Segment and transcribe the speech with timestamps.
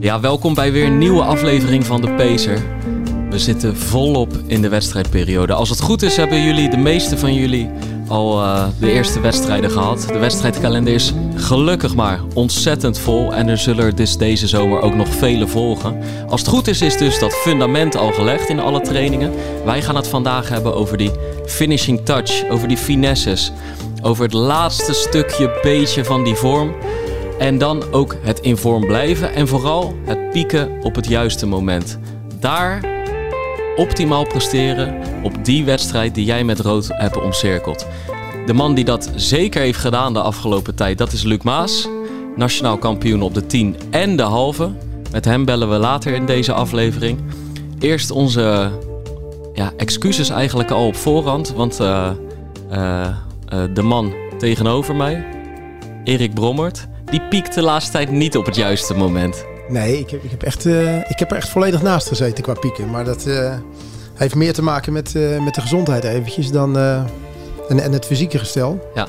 [0.00, 2.62] Ja, welkom bij weer een nieuwe aflevering van de Pacer.
[3.30, 5.52] We zitten volop in de wedstrijdperiode.
[5.52, 7.70] Als het goed is, hebben jullie, de meeste van jullie,
[8.08, 10.08] al uh, de eerste wedstrijden gehad.
[10.12, 13.34] De wedstrijdkalender is gelukkig maar ontzettend vol.
[13.34, 15.98] En er zullen er dus deze zomer ook nog vele volgen.
[16.28, 19.32] Als het goed is, is dus dat fundament al gelegd in alle trainingen.
[19.64, 21.10] Wij gaan het vandaag hebben over die
[21.46, 23.52] finishing touch, over die finesses.
[24.02, 26.74] Over het laatste stukje beetje van die vorm.
[27.40, 31.98] En dan ook het in vorm blijven en vooral het pieken op het juiste moment.
[32.40, 32.84] Daar
[33.76, 37.86] optimaal presteren op die wedstrijd die jij met rood hebt omcirkeld.
[38.46, 41.88] De man die dat zeker heeft gedaan de afgelopen tijd, dat is Luc Maas.
[42.36, 44.70] Nationaal kampioen op de 10 en de halve.
[45.12, 47.18] Met hem bellen we later in deze aflevering.
[47.78, 48.70] Eerst onze
[49.54, 51.52] ja, excuses eigenlijk al op voorhand.
[51.52, 52.10] Want uh,
[52.72, 53.08] uh,
[53.52, 55.26] uh, de man tegenover mij,
[56.04, 59.44] Erik Brommert die piekt de laatste tijd niet op het juiste moment.
[59.68, 62.52] Nee, ik heb, ik heb, echt, uh, ik heb er echt volledig naast gezeten qua
[62.54, 62.90] pieken.
[62.90, 63.54] Maar dat uh,
[64.14, 66.76] heeft meer te maken met, uh, met de gezondheid eventjes dan,
[67.68, 68.90] en, en het fysieke gestel.
[68.94, 69.06] Ja.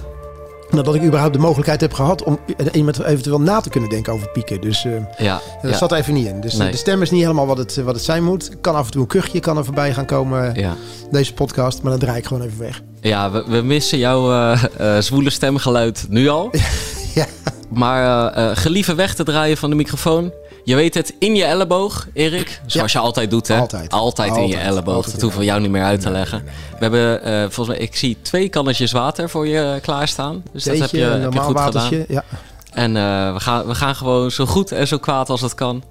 [0.69, 2.39] Dan dat ik überhaupt de mogelijkheid heb gehad om
[2.71, 4.61] iemand eventueel na te kunnen denken over pieken.
[4.61, 4.81] Dus
[5.17, 5.77] ja, dat ja.
[5.77, 6.41] zat even niet in.
[6.41, 6.71] Dus Nee.
[6.71, 8.51] de stem is niet helemaal wat het, wat het zijn moet.
[8.61, 10.75] Kan af en toe een kuchje kan er voorbij gaan komen, Ja.
[11.11, 11.81] deze podcast.
[11.81, 12.81] Maar dan draai ik gewoon even weg.
[13.01, 16.49] Ja, we, we missen jouw eh, eh, zwoele stemgeluid nu al.
[17.19, 17.25] Ja.
[17.69, 20.31] Maar eh, gelieve weg te draaien van de microfoon.
[20.63, 22.61] Je weet het, in je elleboog, Erik.
[22.65, 23.57] Zoals je altijd doet, hè?
[23.59, 23.91] Altijd.
[23.91, 24.95] Altijd in je elleboog.
[24.95, 26.43] Altijd dat hoeven we jou niet meer uit te Nee, leggen.
[26.43, 30.43] nee, We hebben, eh, volgens mij, ik zie twee kannetjes water voor je klaarstaan.
[30.53, 32.05] Dus dat heb je, Theetje, een heb je normaal goed watertje.
[32.07, 32.23] gedaan.
[32.29, 32.37] Ja.
[32.73, 32.93] En
[33.33, 35.83] we, gaan, we gaan gewoon zo goed en zo kwaad als het kan.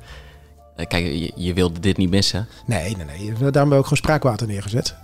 [0.76, 2.48] Kijk, je, je wilde dit niet missen.
[2.66, 3.18] Nee, nee, nee.
[3.26, 4.94] Daarom hebben we ook gewoon spraakwater neergezet.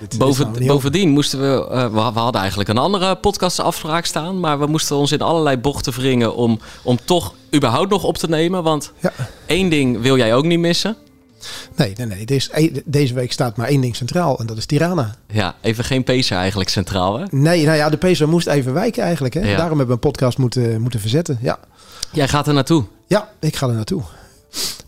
[0.00, 1.90] Dit- Boven, bovendien moesten we, eh, we.
[2.12, 4.40] We hadden eigenlijk een andere podcastafspraak staan.
[4.40, 8.28] Maar we moesten ons in allerlei bochten wringen om, om toch überhaupt nog op te
[8.28, 8.62] nemen.
[8.62, 9.12] Want Ja.
[9.46, 10.96] één ding wil jij ook niet missen.
[11.76, 12.26] Nee, nee, nee.
[12.26, 15.14] Deze, deze week staat maar één ding centraal en dat is Tirana.
[15.26, 17.24] Ja, even geen pacer eigenlijk centraal, hè?
[17.30, 19.34] Nee, nou ja, de peso moest even wijken eigenlijk.
[19.34, 19.40] Hè?
[19.40, 19.56] Ja.
[19.56, 21.38] Daarom hebben we een podcast moeten, moeten verzetten.
[21.42, 21.58] Ja.
[22.12, 22.84] Jij gaat er naartoe.
[23.06, 24.02] ja, ik ga er naartoe.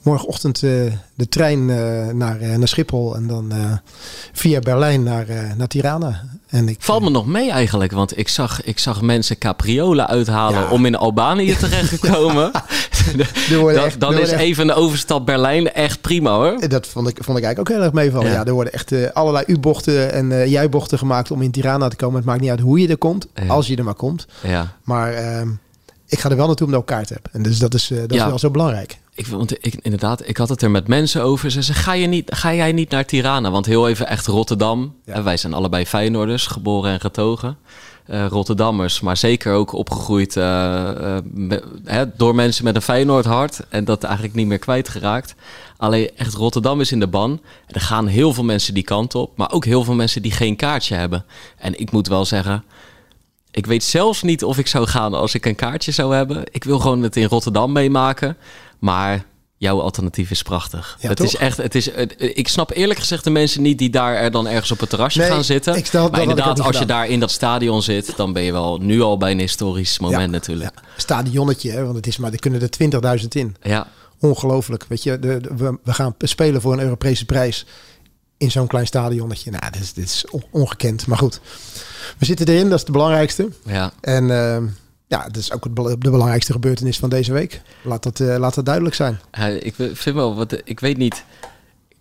[0.03, 0.71] Morgenochtend eh,
[1.15, 3.53] de trein eh, naar, eh, naar Schiphol en dan
[4.33, 6.23] via Berlijn naar, naar Tirana.
[6.49, 10.61] En ik, Valt me nog mee eigenlijk, want ik zag, ik zag mensen capriolen uithalen
[10.61, 10.71] Ja.
[10.71, 12.51] om in Albanië terecht te komen.
[13.51, 16.69] Dan echt- dan is echt- even een overstap Berlijn echt prima hoor.
[16.69, 18.27] Dat vond ik, vond ik eigenlijk ook heel erg meevallen.
[18.29, 18.33] Ja.
[18.33, 18.45] Ja.
[18.45, 22.17] er worden echt allerlei U-bochten en eh jij-bochten gemaakt om in Tirana te komen.
[22.17, 24.27] Het maakt niet uit hoe je er komt, als je er maar komt.
[24.43, 24.77] Ja.
[24.85, 25.49] Maar ehm,
[26.13, 27.29] ik ga er wel naartoe omdat ik kaart heb.
[27.33, 28.23] En dus dat is, eh, dat Ja.
[28.23, 28.99] is wel zo belangrijk.
[29.15, 31.51] Ik, want ik, inderdaad, ik had het er met mensen over.
[31.51, 33.51] Ze zeiden, ga, je niet, ga jij niet naar Tirana?
[33.51, 34.95] Want heel even echt Rotterdam.
[35.05, 35.13] Ja.
[35.13, 37.57] En wij zijn allebei Feyenoorders, geboren en getogen.
[38.07, 40.91] Eh, Rotterdammers, maar zeker ook opgegroeid eh,
[41.85, 43.61] hè, door mensen met een Feyenoord hart.
[43.69, 45.35] En dat eigenlijk niet meer kwijtgeraakt.
[45.77, 47.31] Alleen echt Rotterdam is in de ban.
[47.67, 49.37] En er gaan heel veel mensen die kant op.
[49.37, 51.25] Maar ook heel veel mensen die geen kaartje hebben.
[51.59, 52.65] En ik moet wel zeggen...
[53.55, 56.43] Ik weet zelfs niet of ik zou gaan als ik een kaartje zou hebben.
[56.51, 58.37] Ik wil gewoon het in Rotterdam meemaken.
[58.79, 59.25] Maar
[59.57, 60.97] jouw alternatief is prachtig.
[61.01, 61.27] Ja, het toch?
[61.27, 64.31] is echt, het is, het- ik snap eerlijk gezegd de mensen niet die daar er
[64.31, 65.77] dan ergens op het terrasje Nee, gaan zitten.
[65.77, 68.79] ik maar ook inderdaad, als je daar in dat stadion zit, dan ben je wel
[68.79, 70.71] nu al bij een historisch moment natuurlijk.
[70.75, 70.83] Ja.
[70.97, 72.71] Stadionnetje, hè, want het is maar, er kunnen er
[73.21, 73.57] 20.000 in.
[73.63, 73.87] Ja.
[74.19, 74.85] Ongelooflijk.
[74.89, 77.67] Weet je, de, de- we, we gaan spelen voor een Europese prijs
[78.39, 79.51] in zo'n klein stadionnetje.
[79.51, 81.07] Nou, dit is, dit is on- ongekend.
[81.07, 81.41] Maar goed,
[82.19, 82.65] we zitten erin.
[82.69, 83.49] Dat is het belangrijkste.
[83.67, 83.93] ja.
[84.01, 84.65] En ehm,
[85.07, 87.61] ja, dat is ook het, de belangrijkste gebeurtenis van deze week.
[87.83, 89.21] Laat dat, eh, laat dat duidelijk zijn.
[89.33, 91.25] Ja, ik vind wel, wat, ik weet niet.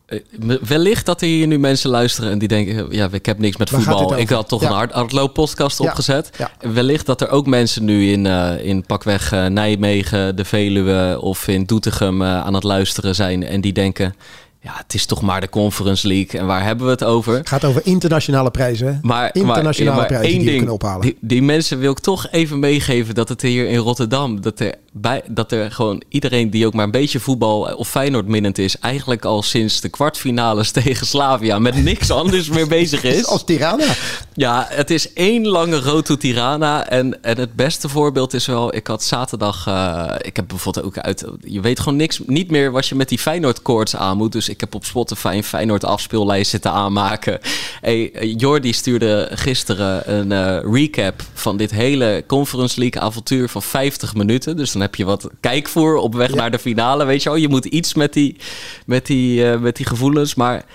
[0.06, 0.20] eh,
[0.68, 3.70] Wellicht dat er hier nu mensen luisteren en die denken: ja, ik heb niks met
[3.70, 4.18] Waar voetbal.
[4.18, 4.68] Ik had toch Ja.
[4.68, 5.90] een hard, hardlooppodcast Ja.
[5.90, 6.30] opgezet.
[6.38, 6.52] Ja.
[6.74, 11.64] Wellicht dat er ook mensen nu in, eh, in pakweg Nijmegen, de Veluwe of in
[11.64, 14.16] Doetinchem aan het luisteren zijn en die denken:
[14.64, 17.34] ja, het is toch maar de Conference League en waar hebben we het over?
[17.34, 19.00] Het gaat over internationale prijzen.
[19.02, 21.02] Maar, Internationale maar, prijzen één die we ding, kunnen ophalen.
[21.02, 24.76] Die, die mensen wil ik toch even meegeven dat het hier in Rotterdam, dat er
[24.92, 28.80] bij, dat er gewoon iedereen die ook maar een beetje voetbal of Feyenoord minnend is,
[28.80, 33.26] eigenlijk al sinds de kwartfinales tegen Slavia met niks anders meer bezig is.
[33.32, 33.86] Als Tirana.
[34.34, 36.88] Ja, het is één lange roto Tirana.
[36.88, 40.98] En, en het beste voorbeeld is wel, ik had zaterdag, eh, ik heb bijvoorbeeld ook
[40.98, 44.32] uit, je weet gewoon niks, niet meer wat je met die Feyenoord koorts aan moet.
[44.32, 47.40] Dus ik heb op Spotify een Feyenoord afspeellijst zitten aanmaken.
[47.82, 54.16] Hey, Jordi stuurde gisteren een uh, recap van dit hele Conference League avontuur van 50
[54.16, 54.58] minuten.
[54.58, 57.38] Dus dan heb je wat kijkvoer op weg naar de finale, weet je wel.
[57.38, 58.38] Je moet iets met die,
[58.86, 60.66] met die, uh, met die gevoelens, maar...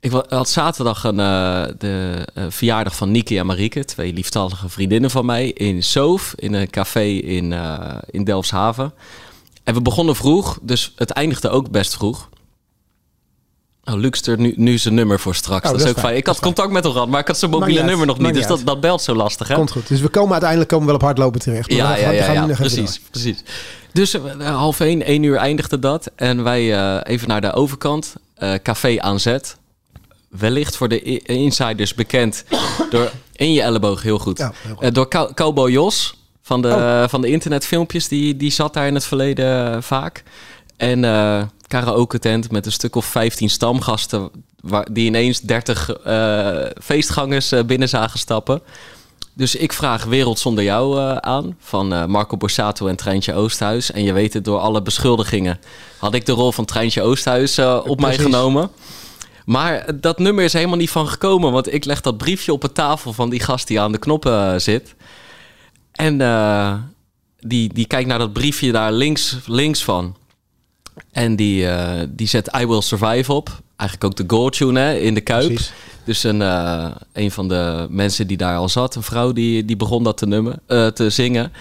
[0.00, 5.10] Ik had zaterdag een, uh, de uh, verjaardag van Niki en Marieke, twee lieftallige vriendinnen
[5.10, 8.92] van mij, in Soof, in een café in, uh, in Delfshaven.
[9.64, 12.28] En we begonnen vroeg, dus het eindigde ook best vroeg.
[13.88, 15.64] Oh, Luc stuurt nu, nu zijn nummer voor straks.
[15.66, 16.16] Oh, dat, dat is ook fijn.
[16.16, 18.34] Ik had contact met hem gehad, maar ik had zijn mobiele nummer nog niet.
[18.34, 19.54] Dus dat, dat belt zo lastig, hè?
[19.54, 19.88] Komt goed.
[19.88, 21.68] Dus we komen uiteindelijk komen we wel op hardlopen terecht.
[21.68, 23.42] Maar Ja, ja, ja, gaan ja, precies, precies.
[23.92, 26.10] Dus eh, half één, één uur eindigde dat.
[26.16, 29.56] En wij eh, even naar de overkant, eh, café aan zet.
[30.28, 32.44] Wellicht voor de insiders bekend
[32.90, 34.38] door in je elleboog, heel goed.
[34.38, 34.94] Ja, heel goed.
[34.94, 37.08] Door Cow- Cowboy Jos van de, Oh.
[37.08, 40.22] van de internetfilmpjes, die, die zat daar in het verleden vaak.
[40.76, 41.04] En
[41.68, 44.30] karaoke tent met een stuk of 15 stamgasten,
[44.60, 48.62] waar, die ineens 30 eh, feestgangers eh, binnen zagen stappen.
[49.34, 53.90] Dus ik vraag Wereld zonder jou eh, aan van Marco Borsato en Treintje Oosthuis.
[53.90, 55.60] En je weet het, door alle beschuldigingen
[55.98, 58.70] had ik de rol van Treintje Oosthuis op mij genomen.
[59.44, 62.72] Maar dat nummer is helemaal niet van gekomen, want ik leg dat briefje op de
[62.72, 64.94] tafel van die gast die aan de knoppen zit.
[65.92, 66.18] En
[67.38, 70.16] die, die kijkt naar dat briefje daar links, links van.
[71.12, 73.60] En die, eh, die zet I Will Survive op.
[73.76, 75.46] Eigenlijk ook de goal tune hè, in de Kuip.
[75.46, 75.72] Precies.
[76.04, 79.76] Dus een, eh, een van de mensen die daar al zat, een vrouw, die, die
[79.76, 81.52] begon dat te, nummen, eh, te zingen.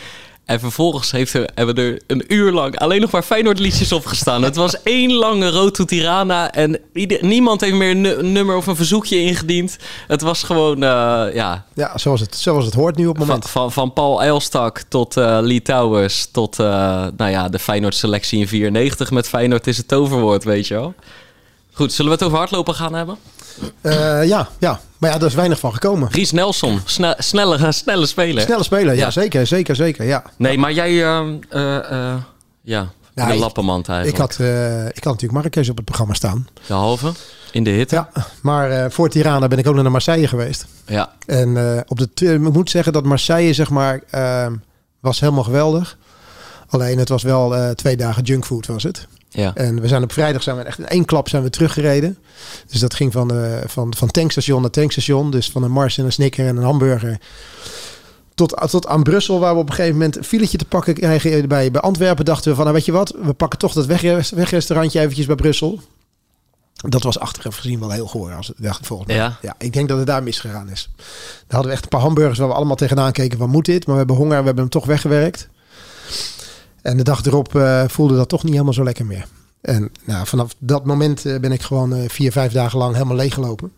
[0.47, 4.05] En vervolgens heeft er, hebben er een uur lang alleen nog maar Feyenoord liedjes op
[4.05, 4.43] gestaan.
[4.43, 8.31] Het was één lange Road to Tirana en ieder- niemand heeft meer een nu- een
[8.31, 9.77] nummer of een verzoekje ingediend.
[10.07, 10.89] Het was gewoon, eh,
[11.33, 13.49] ja, Ja, zoals het, zoals het hoort nu op het moment.
[13.49, 16.65] van, van Paul Elstak tot eh, Lee Towers tot eh,
[17.17, 20.93] nou ja, de Feyenoord selectie in 94 met Feyenoord is het toverwoord, weet je wel.
[21.73, 23.17] Goed, zullen we het over hardlopen gaan hebben?
[24.27, 26.09] Ja, ja, maar ja, er is weinig van gekomen.
[26.11, 28.41] Ries Nelson, sne- snelle, snelle speler.
[28.41, 29.11] Snelle speler, ja, Ja.
[29.11, 30.23] zeker, zeker, zeker, ja.
[30.37, 32.15] Nee, maar jij, eh,
[32.61, 34.17] ja, de ik- lappenmand Ik eigenlijk.
[34.17, 36.47] had, eh, ik had natuurlijk Marrakesh op het programma staan.
[36.67, 37.11] De halve,
[37.51, 37.95] in de hitte.
[37.95, 38.09] Ja,
[38.41, 40.65] maar voor Tirana ben ik ook naar Marseille geweest.
[40.85, 44.47] Ja, En op de, ik moet zeggen dat Marseille, zeg maar, eh,
[44.99, 45.97] was helemaal geweldig.
[46.69, 49.07] Alleen het was wel twee dagen junkfood was het.
[49.41, 49.51] Ja.
[49.55, 52.17] En we zijn op vrijdag zijn we echt in één klap zijn we teruggereden.
[52.67, 55.31] Dus dat ging van, eh, van, van tankstation naar tankstation.
[55.31, 57.19] Dus van een Mars en een Snicker en een hamburger.
[58.35, 61.47] Tot, tot aan Brussel, waar we op een gegeven moment een filetje te pakken kregen.
[61.47, 64.31] Bij, bij Antwerpen dachten we van, nou weet je wat, we pakken toch dat wegrest-
[64.31, 65.79] wegrestaurantje eventjes bij Brussel.
[66.73, 69.17] Dat was achteraf gezien wel heel goor, als het dacht volgens mij.
[69.17, 69.37] Ja.
[69.41, 70.89] ja, ik denk dat het daar misgegaan is.
[70.95, 71.05] Daar
[71.47, 73.85] hadden we echt een paar hamburgers waar we allemaal tegenaan keken, wat moet dit?
[73.85, 75.49] Maar we hebben honger, we hebben hem toch weggewerkt.
[76.81, 79.25] En de dag erop eh, voelde dat toch niet helemaal zo lekker meer.
[79.61, 83.15] En nou, vanaf dat moment eh, ben ik gewoon eh, vier, vijf dagen lang helemaal
[83.15, 83.71] leeggelopen.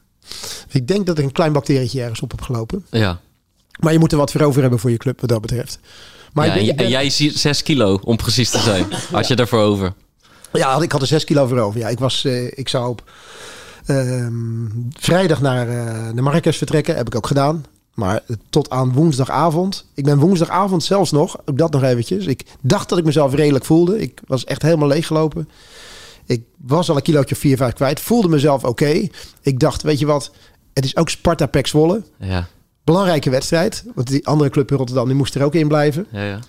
[0.69, 2.86] Ik denk dat ik een klein bacterietje ergens op heb gelopen.
[2.90, 3.19] ja.
[3.80, 5.80] Maar je moet er wat voor over hebben voor je club wat dat betreft.
[6.34, 8.86] Maar ja ik en, jij ziet 6 kilo, om precies te zijn.
[9.12, 9.94] Had je ervoor over.
[10.54, 11.80] Ja, had- ik had er zes kilo voor over.
[11.80, 13.12] Ja, ik, was, ik zou op
[13.86, 14.66] ehm,
[15.00, 15.66] vrijdag naar
[16.16, 16.95] de Marrakesh vertrekken.
[16.95, 17.66] Heb ik ook gedaan.
[18.00, 19.86] Maar tot aan woensdagavond.
[19.94, 22.25] Ik ben woensdagavond zelfs nog, ook dat nog eventjes.
[22.25, 24.00] Ik dacht dat ik mezelf redelijk voelde.
[24.00, 25.50] Ik was echt helemaal leeggelopen.
[26.25, 28.00] Ik was al een kilootje of 4, 5 kwijt.
[28.00, 29.07] Voelde mezelf oké.
[29.42, 30.31] Ik dacht, weet je wat?
[30.74, 32.04] Het is ook Sparta Pek Zwolle.
[32.19, 32.47] Ja,
[32.83, 33.83] Belangrijke wedstrijd.
[33.95, 36.07] Want die andere club in Rotterdam, die moest er ook in blijven.
[36.12, 36.40] ja, ja.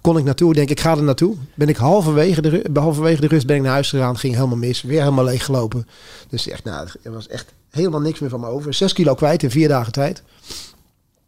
[0.00, 1.36] Kon ik naartoe, denk ik, ik ga er naartoe.
[1.54, 4.18] Ben ik halverwege de, halverwege de rust ben ik naar huis gegaan.
[4.18, 4.82] Ging helemaal mis.
[4.82, 5.86] Weer helemaal leeggelopen.
[6.28, 8.74] Dus echt, nou, er was echt helemaal niks meer van me over.
[8.74, 10.22] Zes kilo kwijt in vier dagen tijd.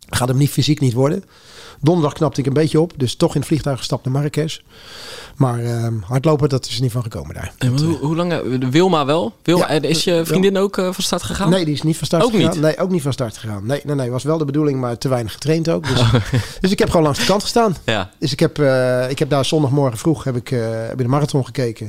[0.09, 1.25] Gaat hem niet fysiek niet worden.
[1.81, 2.93] Donderdag knapte ik een beetje op.
[2.97, 4.59] Dus toch in het vliegtuig gestapt naar Marrakesh.
[5.37, 7.53] Maar ehm, hardlopen, dat is er niet van gekomen daar.
[7.59, 9.33] En hoe, hoe lang, eh, Wilma wel?
[9.43, 11.51] Wilma, Ja, en is je vriendin ook eh, van start gegaan?
[11.51, 12.51] Nee, die is niet van start Ook gegaan.
[12.51, 12.61] niet?
[12.61, 13.67] Nee, ook niet van start gegaan.
[13.67, 15.89] Nee, nee, nee, was wel de bedoeling, maar te weinig getraind ook.
[15.89, 16.03] Dus,
[16.61, 17.77] dus ik heb gewoon langs de kant gestaan.
[17.85, 20.99] Ja, Dus ik heb, eh, ik heb daar zondagmorgen vroeg heb ik, eh, heb ik
[20.99, 21.87] de marathon gekeken.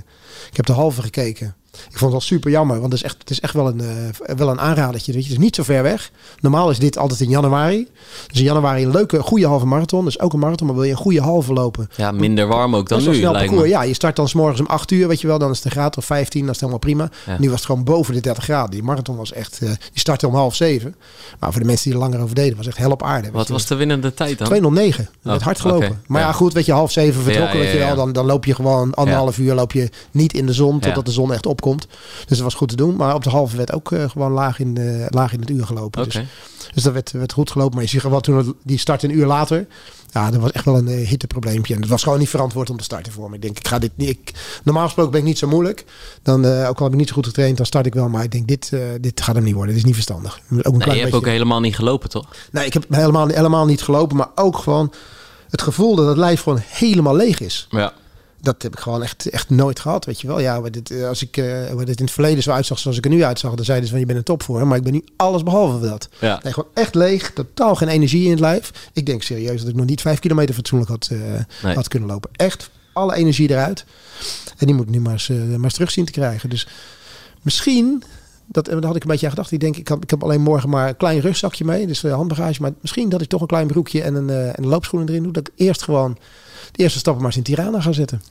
[0.49, 1.55] Ik heb de halve gekeken.
[1.77, 3.81] Ik vond het wel super jammer, want het is echt, het is echt wel, een,
[3.81, 5.11] uh, wel een aanradertje.
[5.13, 5.29] Weet je.
[5.29, 6.11] Het is niet zo ver weg.
[6.39, 7.87] Normaal is dit altijd in januari.
[8.27, 10.05] Dus in januari een leuke, goede halve marathon.
[10.05, 11.89] Dus ook een marathon, maar wil je een goede halve lopen.
[11.95, 13.67] Ja, minder warm ook dan nu, snel lijkt me.
[13.67, 15.39] Ja, je start dan s morgens om 8 uur, weet je wel.
[15.39, 17.09] Dan is het een graad of 15, dat is helemaal prima.
[17.25, 17.35] Ja.
[17.39, 18.71] Nu was het gewoon boven de 30 graden.
[18.71, 20.95] Die marathon was echt, uh, die startte om half zeven.
[21.39, 23.31] Maar voor de mensen die er langer over deden, was echt hel op aarde.
[23.31, 24.47] Wat was de winnende tijd dan?
[24.47, 25.09] 209.
[25.21, 26.01] Met Oh, hard gelopen.
[26.07, 26.27] Maar ja.
[26.27, 26.33] Ja.
[26.33, 27.95] goed, weet je, half zeven vertrokken, Ja, ja, weet je wel.
[27.95, 31.11] Dan, dan loop je gewoon anderhalf uur loop je niet in de zon totdat de
[31.11, 31.63] zon echt opkomt.
[31.73, 32.95] Dus dat was goed te doen.
[32.95, 35.65] Maar op de halve werd ook eh, gewoon laag in, de, laag in het uur
[35.65, 36.03] gelopen.
[36.03, 36.13] Dus,
[36.73, 37.73] dus dat werd, werd goed gelopen.
[37.75, 39.67] Maar je ziet gewoon toen het- die start een uur later.
[40.11, 41.73] Ja, dat was echt wel een uh, hitteprobleempje.
[41.75, 43.35] En het was gewoon niet verantwoord om te starten voor me.
[43.35, 44.09] Ik denk, ik ga dit niet.
[44.09, 44.31] Ik,
[44.63, 45.85] normaal gesproken ben ik niet zo moeilijk.
[46.23, 48.09] Dan, eh, ook al heb ik niet zo goed getraind, dan start ik wel.
[48.09, 49.69] Maar ik denk, dit, eh, dit gaat hem niet worden.
[49.69, 50.33] Dit is niet verstandig.
[50.35, 52.27] Ook een Nee, klein je hebt beetje- ook helemaal niet gelopen, toch?
[52.51, 54.17] Nee, ik heb helemaal, helemaal niet gelopen.
[54.17, 54.93] Maar ook gewoon
[55.49, 57.67] het gevoel dat het lijf gewoon helemaal leeg is.
[57.69, 57.93] Ja.
[58.45, 60.39] Dat heb ik gewoon echt, echt nooit gehad, weet je wel.
[60.39, 63.03] Ja, dit, eh, als ik eh, waar dit in het verleden zo uitzag zoals ik
[63.05, 64.67] er nu uitzag, dan zeiden ze van je bent een topvorm.
[64.67, 66.09] Maar ik ben nu alles behalve dat.
[66.19, 66.39] Ja.
[66.43, 68.71] Nee, gewoon echt leeg, totaal geen energie in het lijf.
[68.93, 71.17] Ik denk serieus dat ik nog niet vijf kilometer fatsoenlijk had, eh,
[71.63, 71.75] Nee.
[71.75, 72.29] had kunnen lopen.
[72.33, 73.85] Echt alle energie eruit.
[74.57, 76.49] En die moet ik nu maar eens, eh, maar eens terug zien te krijgen.
[76.49, 76.67] Dus
[77.41, 78.03] misschien,
[78.47, 79.51] dat, had ik een beetje aan gedacht.
[79.51, 81.87] Ik denk, ik ik heb alleen morgen maar een klein rugzakje mee.
[81.87, 82.61] Dus eh, handbagage.
[82.61, 85.23] Maar misschien dat ik toch een klein broekje en een, eh, en een loopschoenen erin
[85.23, 85.31] doe.
[85.31, 86.17] Dat ik eerst gewoon
[86.71, 88.21] de eerste stappen maar eens in Tirana ga zetten.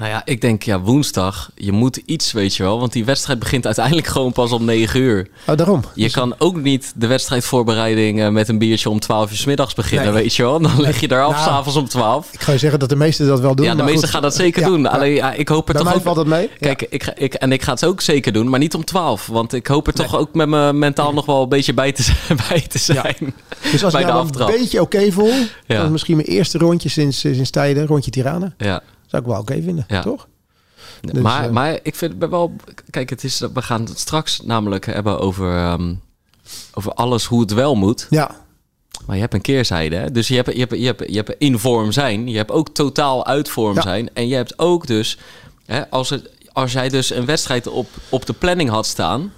[0.00, 2.78] Nou ja, ik denk ja, woensdag, je moet iets, weet je wel.
[2.80, 5.28] Want die wedstrijd begint uiteindelijk gewoon pas om 9 uur.
[5.46, 5.80] Oh, daarom.
[5.94, 9.74] Je kan ook niet de wedstrijdvoorbereiding eh, met een biertje om 12 uur 's middags
[9.74, 10.22] beginnen, Nee.
[10.22, 10.60] weet je wel.
[10.60, 12.28] Dan lig je daar af Nou, s'avonds om 12.
[12.32, 13.66] Ik ga je zeggen dat de meesten dat wel doen.
[13.66, 14.82] Ja, de meesten gaan dat zeker Ja, doen.
[14.82, 14.88] ja.
[14.88, 16.02] Alleen ja, ik hoop er Bij toch mij ook...
[16.04, 16.50] valt dat mee.
[16.60, 19.26] Kijk, ik, ga- ik, en ik ga het ook zeker doen, maar niet om 12.
[19.26, 22.02] Want ik hoop er toch ook met me mentaal nog wel een beetje bij te,
[22.02, 23.34] zijn- bij te zijn.
[23.72, 24.48] Dus als bij ik de nou aftrap.
[24.48, 25.32] een beetje oké voel,
[25.66, 25.76] Ja.
[25.76, 28.82] dan is misschien mijn eerste rondje sinds, sinds tijden, rondje Tirana, Ja.
[29.10, 30.02] Zou ik wel oké vinden, Ja.
[30.02, 30.28] toch?
[31.00, 32.52] Dus, maar, eh, maar ik vind het wel...
[32.90, 35.94] Kijk, het is, we gaan het straks namelijk hebben over, ehm,
[36.74, 38.06] over alles hoe het wel moet.
[38.10, 38.30] Ja,
[39.06, 39.96] Maar je hebt een keerzijde.
[39.96, 40.10] Hè?
[40.10, 42.28] Dus je hebt, je, hebt, je, hebt, je hebt in vorm zijn.
[42.28, 43.80] Je hebt ook totaal uit vorm Ja.
[43.82, 44.10] zijn.
[44.14, 45.18] En je hebt ook dus...
[45.66, 49.32] Hè, als, het, als jij dus een wedstrijd op, op de planning had staan...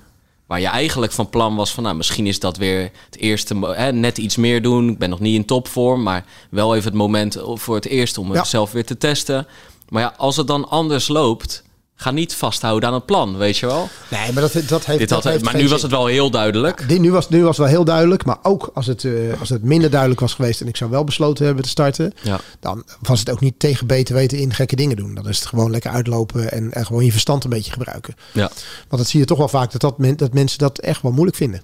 [0.47, 1.83] waar je eigenlijk van plan was van...
[1.83, 3.73] nou, misschien is dat weer het eerste...
[3.75, 4.89] Hè, net iets meer doen.
[4.89, 6.03] Ik ben nog niet in topvorm...
[6.03, 8.41] maar wel even het moment voor het eerst om Ja.
[8.41, 9.47] mezelf weer te testen.
[9.89, 11.63] Maar ja, als het dan anders loopt...
[12.03, 13.89] ga niet vasthouden aan het plan, weet je wel?
[14.11, 14.99] nee, maar dat, dat heeft.
[14.99, 16.89] Dit dat had, heeft maar nu was het wel heel duidelijk.
[16.89, 19.49] Dit, nu, was, nu was het wel heel duidelijk, maar ook als het, eh, als
[19.49, 22.41] het minder duidelijk was geweest en ik zou wel besloten hebben te starten, Ja.
[22.61, 25.15] dan was het ook niet tegen beter weten in gekke dingen doen.
[25.15, 28.15] Dan is het gewoon lekker uitlopen en, en gewoon je verstand een beetje gebruiken.
[28.33, 28.51] Ja.
[28.89, 31.13] Want dat zie je toch wel vaak, dat, dat, men, dat mensen dat echt wel
[31.13, 31.63] moeilijk vinden.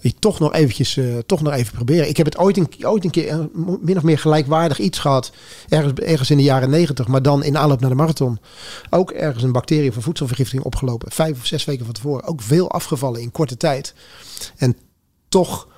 [0.00, 2.08] Die toch nog eventjes, eh, toch nog even proberen.
[2.08, 3.38] Ik heb het ooit een, ooit een keer eh,
[3.80, 5.32] min of meer gelijkwaardig iets gehad.
[5.68, 8.38] Ergens, ergens in de jaren negentig, maar dan in aanloop naar de marathon.
[8.90, 11.12] Ook ergens een bacterie van voedselvergiftiging opgelopen.
[11.12, 12.24] Vijf of zes weken van tevoren.
[12.24, 13.94] Ook veel afgevallen in korte tijd.
[14.56, 14.76] En
[15.28, 15.68] toch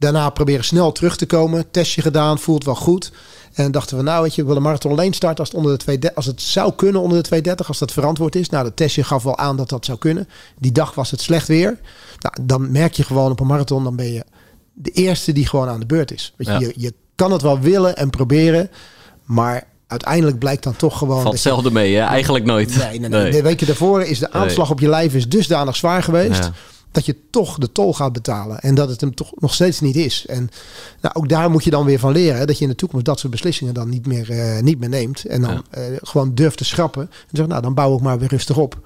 [0.00, 1.70] daarna proberen snel terug te komen.
[1.70, 3.12] Testje gedaan, voelt wel goed.
[3.52, 5.72] En dachten we, nou weet je, ik wil een marathon alleen starten als het, onder
[5.72, 8.48] de 230, als het zou kunnen onder de 230, als dat verantwoord is.
[8.48, 10.28] Nou, de testje gaf wel aan dat dat zou kunnen.
[10.58, 11.78] Die dag was het slecht weer.
[12.18, 14.24] Nou, dan merk je gewoon op een marathon, dan ben je
[14.72, 16.34] de eerste die gewoon aan de beurt is.
[16.36, 16.58] Weet je, Ja.
[16.58, 18.70] je, je kan het wel willen en proberen,
[19.24, 21.14] maar uiteindelijk blijkt dan toch gewoon...
[21.14, 22.02] Valt je- hetzelfde mee, hè?
[22.02, 22.76] Eigenlijk nooit.
[22.76, 23.30] Nee, nee, nee.
[23.30, 26.44] De weken daarvoor is de aanslag op je lijf is dusdanig zwaar geweest.
[26.44, 26.52] Ja.
[26.92, 28.60] Dat je toch de tol gaat betalen.
[28.60, 30.26] En dat het hem toch nog steeds niet is.
[30.26, 30.50] En
[31.00, 32.38] nou, ook daar moet je dan weer van leren.
[32.38, 34.88] hè, Dat je in de toekomst dat soort beslissingen dan niet meer, eh, niet meer
[34.88, 35.24] neemt.
[35.24, 37.02] En dan eh, gewoon durft te schrappen.
[37.02, 38.78] En zeg, nou dan bouw ik maar weer rustig op.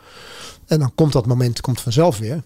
[0.67, 2.43] En dan komt dat moment komt vanzelf weer.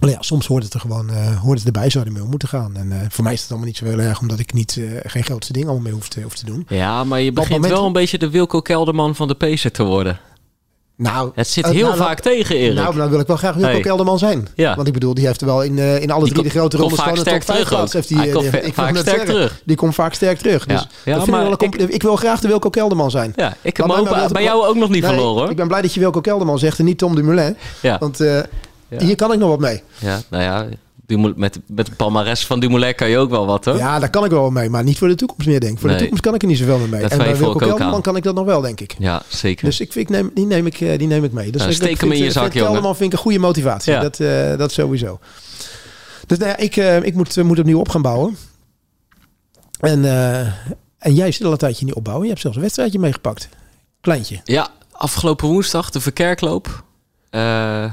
[0.00, 2.30] Maar ja, soms hoort het er gewoon eh, hoort het erbij, zou er mee om
[2.30, 2.76] moeten gaan.
[2.76, 5.52] En voor mij is het allemaal niet zo heel erg, omdat ik niet geen grootste
[5.52, 6.66] dingen allemaal mee hoef te, hoef te doen.
[6.68, 9.82] Ja, maar je begint moment- wel een beetje de Wilco Kelderman van de Pacer te
[9.82, 10.20] worden.
[10.98, 12.74] Nou, Het zit eh, heel nou, vaak tegen, Erik.
[12.76, 13.80] Nou, dan wil ik wel graag Wilco Hey.
[13.80, 14.48] Kelderman zijn.
[14.54, 14.74] Ja.
[14.74, 16.76] Want ik bedoel, die heeft er wel in, eh, in alle Die drie de grote
[16.76, 17.84] rondes een sterk top 5 terug plaats.
[17.86, 17.92] ook.
[17.92, 19.60] Heeft die, Hij eh, komt ik wil vaak sterk zeggen, terug.
[19.64, 20.66] Die komt vaak sterk terug.
[20.66, 20.86] Dus Ja.
[21.04, 23.32] Ja, dat vind maar ik, ik- wil graag de Wilco Kelderman zijn.
[23.36, 25.50] Ja, ik heb ook bij, jou ook nog niet Nee, verloren, hoor.
[25.50, 27.56] Ik ben blij dat je Wilco Kelderman zegt en niet Tom Dumoulin.
[27.82, 27.96] Ja.
[27.98, 28.40] Want eh,
[28.98, 29.82] hier kan ik nog wat mee.
[29.98, 30.66] ja, nou ja,
[31.16, 33.76] Met, met palmares van Dumoulin kan je ook wel wat, hoor.
[33.76, 34.70] Ja, daar kan ik wel mee.
[34.70, 35.78] Maar niet voor de toekomst meer, denk ik.
[35.78, 35.96] Voor Nee.
[35.96, 37.00] de toekomst kan ik er niet zoveel meer mee.
[37.00, 38.94] Dat en bij Wilco Kelderman kan ik dat nog wel, denk ik.
[38.98, 39.64] Ja, zeker.
[39.64, 41.50] Dus ik, ik neem, die, neem ik, eh, die neem ik mee.
[41.50, 42.50] Dus Nou, ik, steek ik hem in je zak.
[42.50, 43.92] Kelderman vind ik een goede motivatie.
[43.92, 44.00] Ja.
[44.00, 45.18] Dat, eh, dat sowieso.
[46.26, 48.36] Dus nou ja, ik, eh, ik moet, moet opnieuw op gaan bouwen.
[49.80, 50.04] En,
[50.98, 52.24] en jij zit al een tijdje niet opbouwen.
[52.24, 53.48] Je hebt zelfs een wedstrijdje meegepakt.
[54.00, 54.40] Kleintje.
[54.44, 56.84] Ja, afgelopen woensdag de verkerkloop.
[57.30, 57.92] Eh,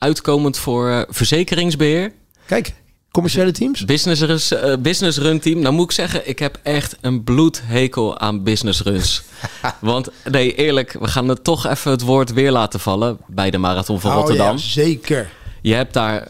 [0.00, 2.12] uitkomend voor eh, verzekeringsbeheer.
[2.46, 2.72] Kijk.
[3.10, 3.84] Commerciële teams?
[3.84, 5.58] Business, runs, eh, business run team.
[5.60, 9.22] Nou moet ik zeggen, ik heb echt een bloedhekel aan business runs.
[9.80, 13.58] Want nee, eerlijk, we gaan er toch even het woord weer laten vallen bij de
[13.58, 14.56] Marathon van Oh, Rotterdam.
[14.56, 15.30] ja, zeker.
[15.62, 16.28] Je hebt daar.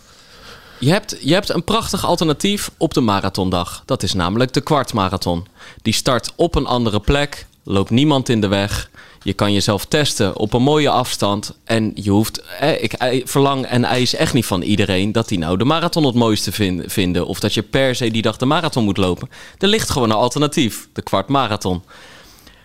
[0.78, 3.82] Je hebt, je hebt een prachtig alternatief op de marathondag.
[3.86, 5.46] Dat is namelijk de kwartmarathon.
[5.82, 8.89] Die start op een andere plek, loopt niemand in de weg.
[9.22, 11.56] Je kan jezelf testen op een mooie afstand.
[11.64, 12.42] En je hoeft.
[12.80, 16.52] Ik verlang en eis echt niet van iedereen dat die nou de marathon het mooiste
[16.52, 17.26] vin- vinden.
[17.26, 19.28] Of dat je per se die dag de marathon moet lopen.
[19.58, 21.82] Er ligt gewoon een alternatief: de kwartmarathon.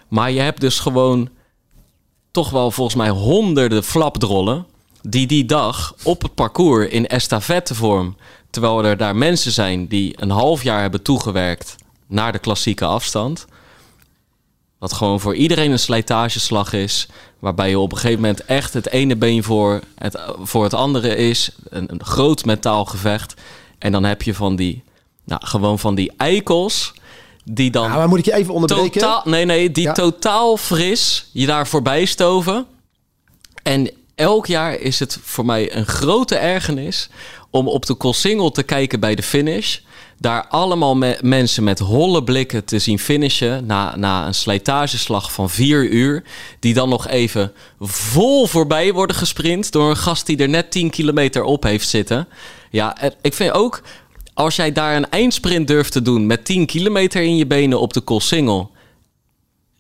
[0.08, 1.30] Maar je hebt dus gewoon
[2.32, 4.66] toch wel volgens mij honderden flapdrollen
[5.02, 8.18] die die dag op het parcours in estafettevorm,
[8.50, 11.76] terwijl er daar mensen zijn die een half jaar hebben toegewerkt
[12.08, 13.46] naar de klassieke afstand,
[14.90, 17.08] wat gewoon voor iedereen een slijtageslag is,
[17.40, 21.16] waarbij je op een gegeven moment echt het ene been voor het, voor het andere
[21.16, 23.34] is, een, een groot mentaal gevecht,
[23.80, 24.84] en dan heb je van die,
[25.24, 26.94] nou gewoon van die eikels
[27.44, 29.02] die dan Ja, maar moet ik je even onderbreken?
[29.02, 29.94] Totaal, nee, nee, die Ja.
[29.94, 32.66] totaal fris je daar voorbij stoven.
[33.64, 37.10] En elk jaar is het voor mij een grote ergernis
[37.50, 39.80] om op de Koolsingel te kijken bij de finish.
[40.20, 45.50] Daar allemaal me- mensen met holle blikken te zien finishen na, na een slijtageslag van
[45.50, 46.24] vier uur.
[46.60, 50.90] Die dan nog even vol voorbij worden gesprint door een gast die er net 10
[50.90, 52.28] kilometer op heeft zitten.
[52.72, 53.82] Ja, ik vind ook,
[54.34, 57.94] als jij daar een eindsprint durft te doen met 10 kilometer in je benen op
[57.94, 58.72] de Koolsingel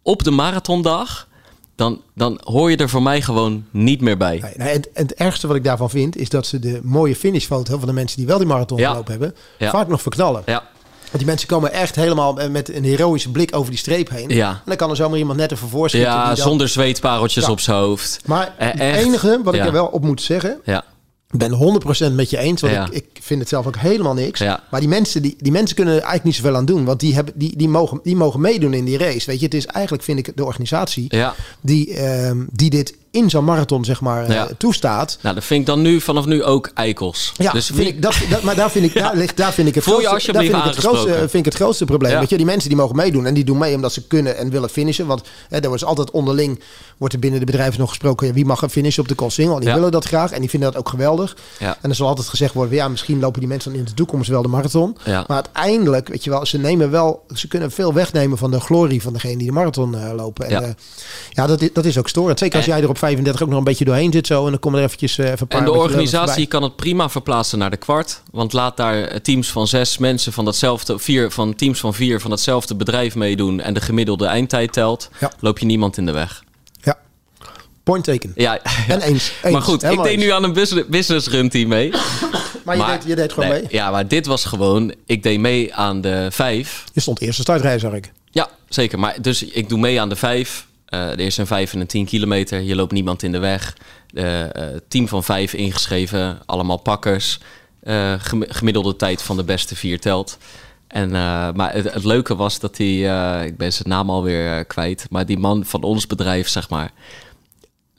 [0.03, 1.27] op de marathondag,
[1.75, 4.39] dan, dan hoor je er voor mij gewoon niet meer bij.
[4.41, 7.77] Nee, nee, het, het ergste wat ik daarvan vind, is dat ze de mooie finishfoto
[7.77, 8.89] van de mensen die wel die marathon Ja.
[8.89, 9.69] gelopen hebben, Ja.
[9.69, 10.41] vaak nog verknallen.
[10.45, 10.63] Ja,
[11.05, 14.29] Want die mensen komen echt helemaal eh, met een heroïsche blik over die streep heen.
[14.29, 14.49] Ja.
[14.49, 16.11] En dan kan er zomaar iemand net even voorschieten.
[16.11, 17.51] ja dan- zonder zweetpareltjes Ja.
[17.51, 18.19] op zijn hoofd.
[18.25, 20.61] Maar Eh, het enige wat ik er wel op moet zeggen,
[21.37, 21.51] ben
[22.11, 22.85] 100% met je eens, want Ja.
[22.85, 24.39] ik, ik vind het zelf ook helemaal niks.
[24.39, 24.63] Ja.
[24.71, 27.13] Maar die mensen, die, die mensen kunnen er eigenlijk niet zoveel aan doen, want die,
[27.13, 29.25] hebben, die, die, mogen, die mogen meedoen in die race.
[29.25, 31.35] Weet je, het is eigenlijk, vind ik, de organisatie ja.
[31.61, 34.47] die, ehm, die dit in zo'n marathon, zeg maar, Ja.
[34.47, 35.17] eh, toestaat.
[35.21, 37.31] Nou, dat vind ik dan nu vanaf nu ook eikels.
[37.37, 39.75] Ja, dus vind ik, dat, dat, maar daar vind ik, daar ligt, daar vind ik
[39.75, 41.29] het Voel je grootste, daar vind ik het grootste, aangesproken.
[41.29, 42.11] vind ik het grootste probleem.
[42.11, 42.19] Ja.
[42.19, 44.49] Weet je, die mensen die mogen meedoen en die doen mee omdat ze kunnen en
[44.49, 45.05] willen finishen.
[45.07, 46.59] Want hè, er wordt altijd onderling,
[46.97, 49.59] wordt er binnen de bedrijven nog gesproken, wie mag er finishen op de Koolsingel?
[49.59, 51.37] Die willen dat graag en die vinden dat ook geweldig.
[51.59, 51.77] Ja.
[51.81, 54.29] En er zal altijd gezegd worden, ja, misschien lopen die mensen dan in de toekomst
[54.29, 54.97] wel de marathon.
[55.03, 55.23] Ja.
[55.27, 59.01] Maar uiteindelijk, weet je wel, ze nemen wel, ze kunnen veel wegnemen van de glorie
[59.01, 60.45] van degene die de marathon eh, lopen.
[60.45, 60.61] En Ja.
[60.61, 60.73] ja,
[61.29, 62.39] ja dat, is, dat is ook storend.
[62.39, 64.59] Zeker als jij er op 35 ook nog een beetje doorheen zit zo en dan
[64.59, 67.69] komen er eventjes eh, even een paar En de organisatie kan het prima verplaatsen naar
[67.69, 68.21] de kwart.
[68.31, 72.21] Want laat daar eh, teams van zes mensen van datzelfde, vier van teams van vier
[72.21, 75.31] van hetzelfde bedrijf meedoen en de gemiddelde eindtijd telt, Ja.
[75.39, 76.43] loop je niemand in de weg.
[76.81, 76.97] Ja,
[77.83, 78.31] point taken.
[78.35, 79.31] Ja, En eens.
[79.43, 79.53] eens.
[79.53, 80.23] maar goed, ik deed eens.
[80.23, 81.91] nu aan een business, business run team mee.
[82.65, 83.69] Maar je, deed, je deed gewoon nee, mee.
[83.71, 86.83] Ja, maar dit was gewoon, ik deed mee aan de vijf.
[86.93, 88.11] Je stond eerste startrij, zag ik.
[88.31, 88.99] Ja, zeker.
[88.99, 90.65] Maar dus ik doe mee aan de vijf.
[90.85, 92.61] Eh er is een vijf en een 10 kilometer.
[92.61, 93.77] Je loopt niemand in de weg.
[94.13, 94.43] Eh,
[94.87, 97.39] team van vijf ingeschreven, allemaal pakkers.
[97.83, 100.37] Eh, gem- gemiddelde tijd van de beste vier telt.
[100.87, 102.99] En, eh, maar het, het leuke was dat die,
[103.45, 106.91] ik ben zijn naam alweer kwijt, maar die man van ons bedrijf, zeg maar,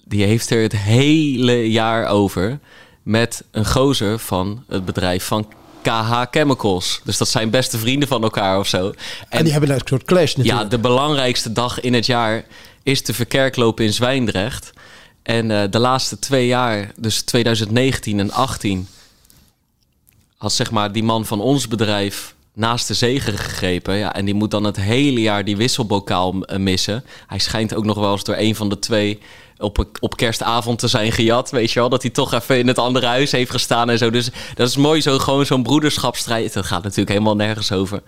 [0.04, 2.58] die heeft er het hele jaar over
[3.02, 5.48] met een gozer van het bedrijf van
[5.82, 7.00] KH Chemicals.
[7.04, 8.92] Dus dat zijn beste vrienden van elkaar of zo.
[9.28, 10.70] En, die hebben een soort clash Ja, natuurlijk.
[10.70, 12.44] de belangrijkste dag in het jaar
[12.86, 14.72] is de verkerkloop in Zwijndrecht.
[15.22, 18.88] En eh, de laatste twee jaar, dus 2019 en 18,
[20.36, 23.96] had zeg maar die man van ons bedrijf naast de zegen gegrepen.
[23.96, 27.04] Ja, en die moet dan het hele jaar die wisselbokaal eh, missen.
[27.26, 29.18] Hij schijnt ook nog wel eens door een van de twee
[29.58, 31.50] op, op kerstavond te zijn gejat.
[31.50, 34.10] Weet je wel, dat hij toch even in het andere huis heeft gestaan en zo.
[34.10, 36.52] Dus dat is mooi, zo, gewoon zo'n broederschapsstrijd.
[36.52, 38.02] Dat gaat natuurlijk helemaal nergens over.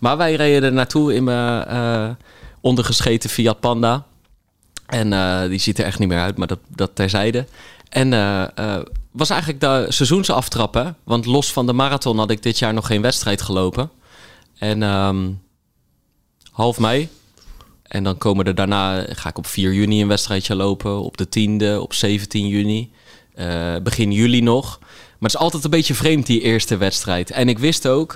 [0.00, 2.10] Maar wij reden er naartoe in mijn eh,
[2.60, 4.06] ondergescheten Fiat Panda.
[4.86, 7.46] En eh, die ziet er echt niet meer uit, maar dat, dat terzijde.
[7.88, 8.78] En eh,
[9.10, 10.90] was eigenlijk de seizoensaftrap, hè?
[11.04, 13.90] Want los van de marathon had ik dit jaar nog geen wedstrijd gelopen.
[14.58, 15.30] En ehm,
[16.50, 17.08] half mei.
[17.82, 21.02] En dan komen er daarna, ga ik op 4 juni een wedstrijdje lopen.
[21.02, 22.90] Op de 10e, op 17 juni.
[23.82, 24.78] begin juli nog.
[24.78, 27.30] Maar het is altijd een beetje vreemd, die eerste wedstrijd.
[27.30, 28.12] En ik wist ook,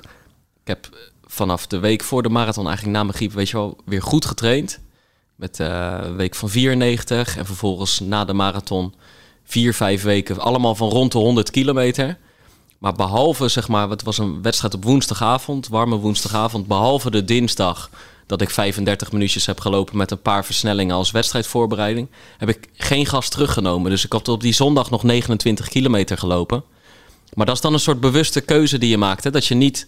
[0.63, 0.89] ik heb
[1.25, 4.25] vanaf de week voor de marathon eigenlijk na mijn griep, weet je wel, weer goed
[4.25, 4.79] getraind.
[5.37, 8.95] Met eh, een week van 94 en vervolgens na de marathon
[9.45, 12.19] vier, vijf weken, allemaal van rond de 100 kilometer.
[12.79, 17.91] Maar behalve, zeg maar, het was een wedstrijd op woensdagavond, warme woensdagavond, behalve de dinsdag
[18.27, 23.07] dat ik 35 minuutjes heb gelopen met een paar versnellingen als wedstrijdvoorbereiding, heb ik geen
[23.07, 23.91] gas teruggenomen.
[23.91, 26.65] Dus ik had op die zondag nog 29 kilometer gelopen.
[27.35, 29.25] Maar dat is dan een soort bewuste keuze die je maakt.
[29.25, 29.31] Hè?
[29.31, 29.87] Dat je niet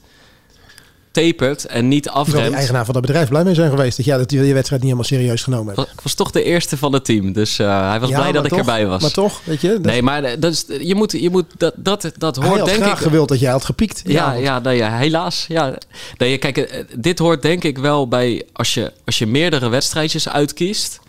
[1.13, 2.55] tapert en niet Terwijl de afremt.
[2.55, 3.97] eigenaar van dat bedrijf blij mee zijn geweest.
[3.97, 5.89] Dat, ja, dat die je wedstrijd niet helemaal serieus genomen hebt.
[5.93, 7.33] Ik was toch de eerste van het team.
[7.33, 9.03] Dus eh, hij was Ja, blij dat ik erbij was.
[9.03, 9.69] Maar toch, weet je.
[9.69, 12.59] dat- nee, maar eh, dat is, je moet, je moet, dat, dat, dat hij hoort
[12.61, 13.03] had denk graag ik...
[13.03, 14.03] gewild dat jij had gepiekt.
[14.07, 15.45] Ja, ja, nee, ja, helaas.
[15.49, 15.75] Ja.
[16.19, 20.29] Nee, kijk, eh, dit hoort denk ik wel bij als je, als je meerdere wedstrijdjes
[20.29, 21.01] uitkiest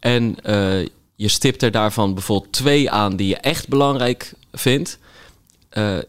[0.00, 0.36] en
[1.16, 4.98] je stipt er daarvan bijvoorbeeld twee aan die je echt belangrijk vindt,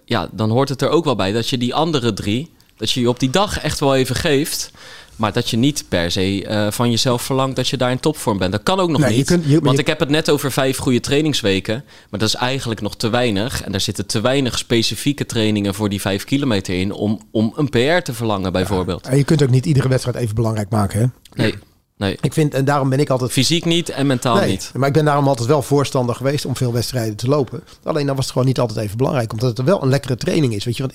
[0.05, 2.49] ja, dan hoort het er ook wel bij dat je die andere drie,
[2.81, 4.71] dat je je op die dag echt wel even geeft.
[5.15, 8.37] Maar dat je niet per se eh, van jezelf verlangt dat je daar in topvorm
[8.37, 8.51] bent.
[8.51, 9.25] Dat kan ook nog Nee, je niet.
[9.27, 11.83] kunt- je- want je- ik heb het net over vijf goede trainingsweken.
[12.09, 13.63] Maar dat is eigenlijk nog te weinig.
[13.63, 16.91] En daar zitten te weinig specifieke trainingen voor die vijf kilometer in.
[16.93, 19.07] Om, om een PR te verlangen, bijvoorbeeld.
[19.07, 20.99] En je kunt ook niet iedere wedstrijd even belangrijk maken.
[20.99, 21.05] Hè?
[21.43, 21.53] Nee,
[21.97, 22.17] nee.
[22.21, 24.71] Ik vind, en daarom ben ik altijd Fysiek niet en mentaal Nee, niet.
[24.75, 27.63] maar ik ben daarom altijd wel voorstander geweest om veel wedstrijden te lopen.
[27.83, 30.53] Alleen dan was het gewoon niet altijd even belangrijk, omdat het wel een lekkere training
[30.55, 30.63] is.
[30.65, 30.93] Weet je, want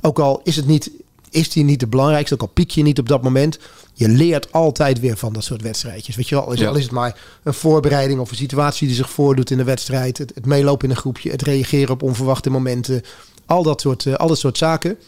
[0.00, 0.90] ook al is het niet,
[1.30, 3.58] is die niet de belangrijkste, ook al piek je niet op dat moment,
[3.92, 6.16] je leert altijd weer van dat soort wedstrijdjes.
[6.16, 6.68] Weet je wel, al is, Ja.
[6.68, 10.18] al is het maar een voorbereiding of een situatie die zich voordoet in de wedstrijd,
[10.18, 13.02] het, het meelopen in een groepje, het reageren op onverwachte momenten,
[13.46, 14.98] al dat soort, eh, al dat soort zaken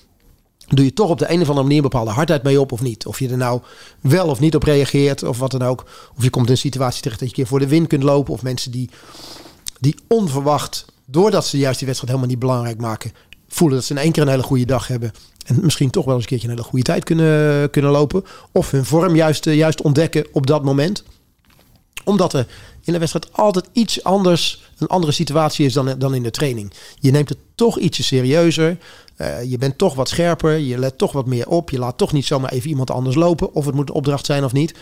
[0.68, 2.80] doe je toch op de een of andere manier een bepaalde hardheid mee op of
[2.80, 3.06] niet.
[3.06, 3.60] Of je er nou
[4.00, 5.84] wel of niet op reageert of wat dan ook.
[6.16, 8.02] Of je komt in een situatie terecht dat je een keer voor de win kunt
[8.02, 8.32] lopen.
[8.32, 8.90] Of mensen die,
[9.80, 13.12] die onverwacht, doordat ze juist die wedstrijd helemaal niet belangrijk maken,
[13.48, 15.12] voelen dat ze in één keer een hele goede dag hebben.
[15.48, 18.24] En misschien toch wel eens een keertje een hele goede tijd kunnen, kunnen lopen.
[18.52, 21.04] Of hun vorm juist, eh, juist ontdekken op dat moment
[22.04, 22.46] omdat er
[22.84, 26.72] in de wedstrijd altijd iets anders, een andere situatie is dan, dan in de training.
[27.00, 28.78] Je neemt het toch ietsje serieuzer.
[29.16, 30.56] Eh, je bent toch wat scherper.
[30.56, 31.70] Je let toch wat meer op.
[31.70, 33.54] Je laat toch niet zomaar even iemand anders lopen.
[33.54, 34.74] Of het moet een opdracht zijn of niet.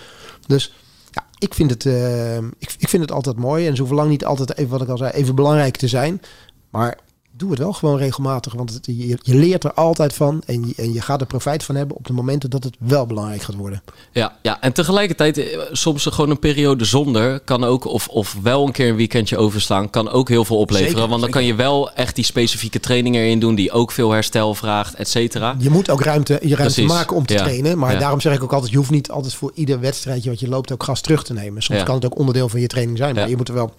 [0.46, 0.74] Dus
[1.10, 3.66] ja, ik vind het, eh, ik, ik vind het altijd mooi.
[3.66, 6.22] En hoeven lang niet altijd, even wat ik al zei, even belangrijk te zijn.
[6.70, 6.98] Maar
[7.36, 8.52] doe het wel gewoon regelmatig.
[8.52, 10.42] Want het, je, je leert er altijd van.
[10.46, 13.06] En je, en je gaat er profijt van hebben op de momenten dat het wel
[13.06, 13.82] belangrijk gaat worden.
[14.12, 18.66] Ja, ja, en tegelijkertijd, eh, soms gewoon een periode zonder kan ook, of, of wel
[18.66, 20.92] een keer een weekendje overslaan, kan ook heel veel opleveren.
[20.92, 24.10] Zeker, want dan kan je wel echt die specifieke training erin doen, die ook veel
[24.10, 25.54] herstel vraagt, et cetera.
[25.58, 27.42] Je moet ook ruimte, je ruimte Precies, maken om te ja.
[27.42, 27.78] trainen.
[27.78, 27.98] Maar Ja.
[27.98, 30.72] daarom zeg ik ook altijd, je hoeft niet altijd voor ieder wedstrijdje wat je loopt
[30.72, 31.62] ook gas terug te nemen.
[31.62, 31.84] Soms Ja.
[31.84, 33.14] kan het ook onderdeel van je training zijn.
[33.14, 33.74] Maar je moet er wel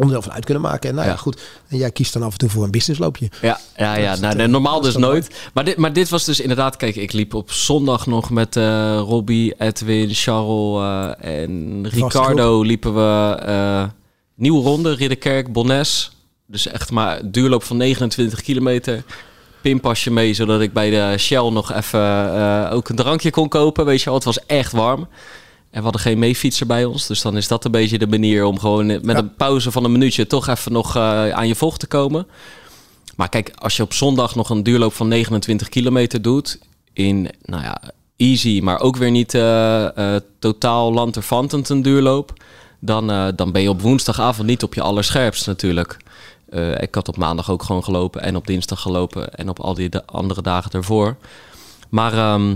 [0.00, 0.88] onderdeel van uit kunnen maken.
[0.88, 1.40] En nou ja, goed.
[1.68, 3.30] En jij kiest dan af en toe voor een businessloopje.
[3.40, 4.16] Ja, ja, ja.
[4.16, 5.30] Nou, het, normaal dus nooit.
[5.54, 9.00] Maar dit, maar dit was dus inderdaad, kijk, ik liep op zondag nog met eh
[9.04, 10.82] Robbie, Edwin, Charles
[11.20, 13.84] eh, en Ricardo liepen we eh,
[14.34, 16.10] nieuwe ronde, Ridderkerk, Bonnes.
[16.46, 19.02] Dus echt maar duurloop van 29 kilometer.
[19.62, 23.84] Pinpasje mee, zodat ik bij de Shell nog even ook een drankje kon kopen.
[23.84, 25.08] Weet je wel, het was echt warm.
[25.70, 27.06] En we hadden geen meefietser bij ons.
[27.06, 29.16] Dus dan is dat een beetje de manier om gewoon met Ja.
[29.16, 32.26] een pauze van een minuutje toch even nog eh, aan je vocht te komen.
[33.16, 36.58] Maar kijk, als je op zondag nog een duurloop van 29 kilometer doet,
[36.92, 37.80] in, nou ja,
[38.16, 42.32] easy, maar ook weer niet eh, eh, totaal lanterfantend een duurloop,
[42.80, 45.96] dan, eh, dan ben je op woensdagavond niet op je allerscherpst natuurlijk.
[46.48, 49.74] Eh, ik had op maandag ook gewoon gelopen en op dinsdag gelopen en op al
[49.74, 51.16] die andere dagen ervoor.
[51.88, 52.50] Maar ehm,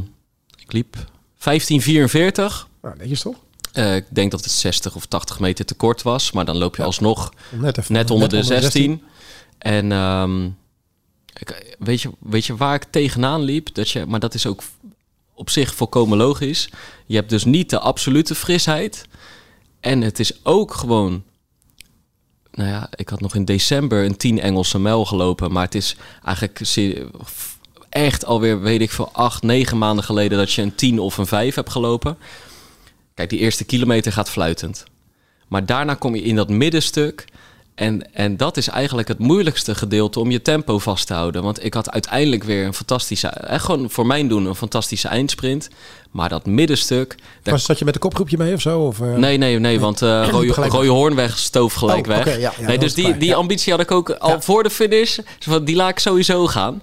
[0.59, 0.95] ik liep
[1.39, 2.67] 1544.
[2.85, 3.37] Nou, netjes toch?
[3.73, 6.77] Eh, ik denk dat het 60 of 80 meter te kort was, maar dan loop
[6.77, 9.03] je alsnog Net, even, net onder de 16.
[9.59, 9.93] En
[11.35, 13.75] ik, weet, je, weet je waar ik tegenaan liep?
[13.75, 14.63] Dat je, maar dat is ook
[15.35, 16.69] op zich volkomen logisch.
[17.07, 19.07] Je hebt dus niet de absolute frisheid.
[19.81, 21.23] En het is ook gewoon...
[22.51, 25.53] Nou ja, ik had nog in december een 10 Engelse mijl gelopen.
[25.53, 26.61] Maar het is eigenlijk
[27.89, 30.39] echt alweer, weet ik veel, acht, negen maanden geleden...
[30.39, 32.17] dat je een 10 of een 5 hebt gelopen.
[33.15, 34.85] Kijk, die eerste kilometer gaat fluitend.
[35.49, 37.25] Maar daarna kom je in dat middenstuk.
[37.75, 41.43] En, en dat is eigenlijk het moeilijkste gedeelte om je tempo vast te houden.
[41.43, 45.69] Want ik had uiteindelijk weer een fantastische, echt gewoon voor mijn doen een fantastische eindsprint.
[46.11, 47.15] Maar dat middenstuk.
[47.43, 48.81] Daar, Was, zat je met een kopgroepje mee of zo?
[48.81, 49.15] Of, eh?
[49.15, 52.27] nee, nee, nee, want uh, Roy, Roy Hoornweg stoof gelijk Oh, weg.
[52.27, 53.37] ja, ja, nee, dat dus die, die ja.
[53.37, 55.19] ambitie had ik ook al voor de finish.
[55.39, 56.83] Van, Die laat ik sowieso gaan.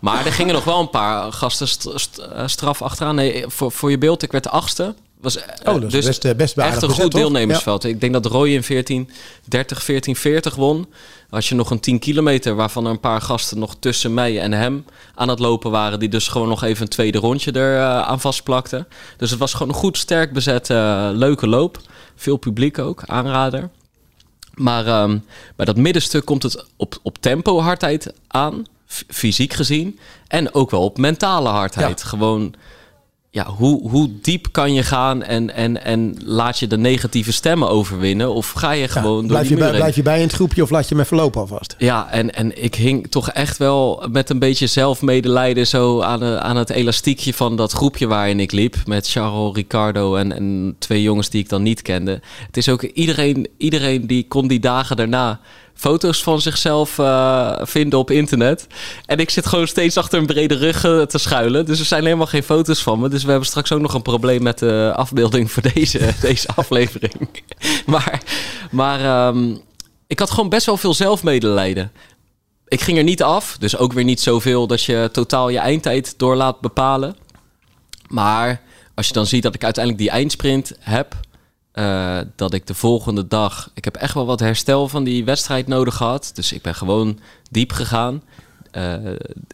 [0.00, 3.14] Maar er gingen nog wel een paar gasten st- st- eh, straf achteraan.
[3.14, 4.94] Nee, voor, voor je beeld, ik werd de achtste.
[5.22, 7.20] Was, eh, Oh, dat is dus best, eh, best echt een goed toch?
[7.20, 7.84] deelnemersveld.
[7.84, 9.10] Ik denk dat Roy in 14,
[9.44, 10.86] 30, 14, 40 won.
[11.30, 14.52] Als je nog een 10 kilometer, waarvan er een paar gasten nog tussen mij en
[14.52, 15.98] hem aan het lopen waren.
[15.98, 18.86] Die dus gewoon nog even een tweede rondje er eh, aan vastplakten.
[19.16, 21.80] Dus het was gewoon een goed, sterk bezet, eh, leuke loop.
[22.16, 23.70] Veel publiek ook, aanrader.
[24.54, 25.18] Maar ehm,
[25.56, 28.64] bij dat middenstuk komt het op, op tempo hardheid aan,
[29.08, 29.98] fysiek gezien.
[30.28, 32.02] En ook wel op mentale hardheid.
[32.02, 32.54] Gewoon
[33.34, 37.68] ja, hoe, hoe diep kan je gaan en, en, en laat je de negatieve stemmen
[37.68, 38.34] overwinnen?
[38.34, 40.62] Of ga je gewoon door blijf, die je bij, blijf je bij in het groepje
[40.62, 41.74] of laat je hem even lopen alvast?
[41.78, 46.40] Ja, en, en ik hing toch echt wel met een beetje zelfmedelijden zo aan, de,
[46.40, 48.76] aan het elastiekje van dat groepje waarin ik liep.
[48.86, 52.20] Met Charles, Ricardo en, en twee jongens die ik dan niet kende.
[52.46, 55.40] Het is ook iedereen, iedereen die kon die dagen daarna
[55.74, 58.66] foto's van zichzelf eh, vinden op internet.
[59.06, 61.66] En ik zit gewoon steeds achter een brede rug eh, te schuilen.
[61.66, 63.08] Dus er zijn helemaal geen foto's van me.
[63.08, 67.42] Dus we hebben straks ook nog een probleem met de afbeelding voor deze, deze aflevering.
[67.86, 68.22] maar
[68.70, 69.56] maar ehm,
[70.06, 71.92] ik had gewoon best wel veel zelfmedelijden.
[72.68, 76.14] Ik ging er niet af, dus ook weer niet zoveel dat je totaal je eindtijd
[76.18, 77.16] door laat bepalen.
[78.08, 78.62] Maar
[78.94, 81.14] als je dan ziet dat ik uiteindelijk die eindsprint heb,
[81.72, 83.70] eh, dat ik de volgende dag.
[83.74, 86.30] Ik heb echt wel wat herstel van die wedstrijd nodig gehad.
[86.34, 87.18] Dus ik ben gewoon
[87.50, 88.22] diep gegaan.
[88.70, 88.94] Eh,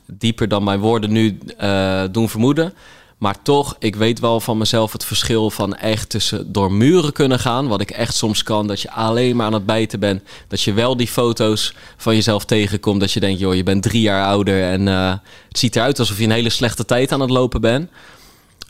[0.07, 2.75] dieper dan mijn woorden nu eh, doen vermoeden.
[3.19, 7.39] Maar toch, ik weet wel van mezelf het verschil van echt tussen door muren kunnen
[7.39, 7.69] gaan.
[7.69, 8.67] Wat ik echt soms kan.
[8.67, 10.23] Dat je alleen maar aan het bijten bent.
[10.49, 13.01] Dat je wel die foto's van jezelf tegenkomt.
[13.01, 14.63] Dat je denkt, joh, je bent drie jaar ouder.
[14.63, 17.91] En het ziet eruit alsof je een hele slechte tijd aan het lopen bent.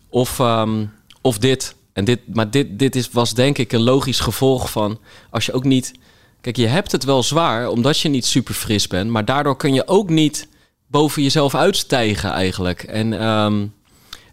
[0.08, 0.84] Of, ehm,
[1.20, 1.76] of dit.
[1.98, 4.98] En dit, maar dit, dit is, was denk ik een logisch gevolg van
[5.30, 5.92] als je ook niet.
[6.40, 9.10] Kijk, je hebt het wel zwaar omdat je niet super fris bent.
[9.10, 10.48] Maar daardoor kun je ook niet
[10.86, 12.82] boven jezelf uitstijgen eigenlijk.
[12.82, 13.66] En, ehm,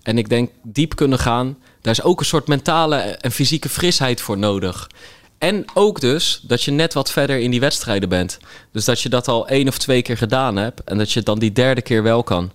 [0.02, 1.58] en ik denk diep kunnen gaan.
[1.82, 4.90] Daar is ook een soort mentale en fysieke frisheid voor nodig.
[5.38, 8.38] En ook dus dat je net wat verder in die wedstrijden bent.
[8.72, 10.84] Dus dat je dat al één of twee keer gedaan hebt.
[10.84, 12.52] En dat je dan die derde keer wel kan.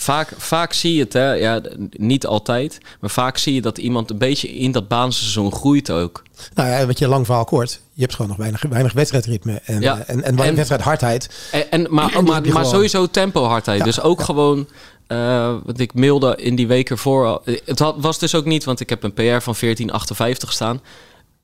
[0.00, 1.32] Vaak, vaak zie je het, hè?
[1.32, 1.60] Ja,
[1.90, 2.78] niet altijd.
[3.00, 6.22] Maar vaak zie je dat iemand een beetje in dat baanseizoen groeit ook.
[6.54, 7.80] Nou ja, wat je lang verhaal kort.
[7.92, 9.60] Je hebt gewoon nog weinig, weinig wedstrijdritme.
[9.64, 9.98] En, Ja.
[9.98, 11.48] eh, en, en, En- wedstrijdhardheid.
[11.52, 13.78] En, en, maar, maar, sowieso tempo hardheid.
[13.78, 14.24] Ja, dus ook ja.
[14.24, 14.68] gewoon,
[15.06, 17.26] eh want ik mailde in die week ervoor.
[17.26, 20.80] al- Het had, was dus ook niet, want ik heb een PR van 1458 staan.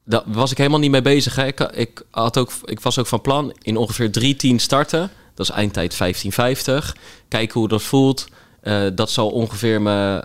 [0.05, 1.37] Daar was ik helemaal niet mee bezig.
[1.37, 1.47] Hè.
[1.47, 4.11] Ik, ik, had ook, ik was ook van plan in ongeveer
[4.51, 5.11] 3.10 starten.
[5.35, 6.97] Dat is eindtijd 1550.
[7.29, 8.27] Kijken hoe dat voelt.
[8.66, 10.24] Eh, dat zal ongeveer mijn,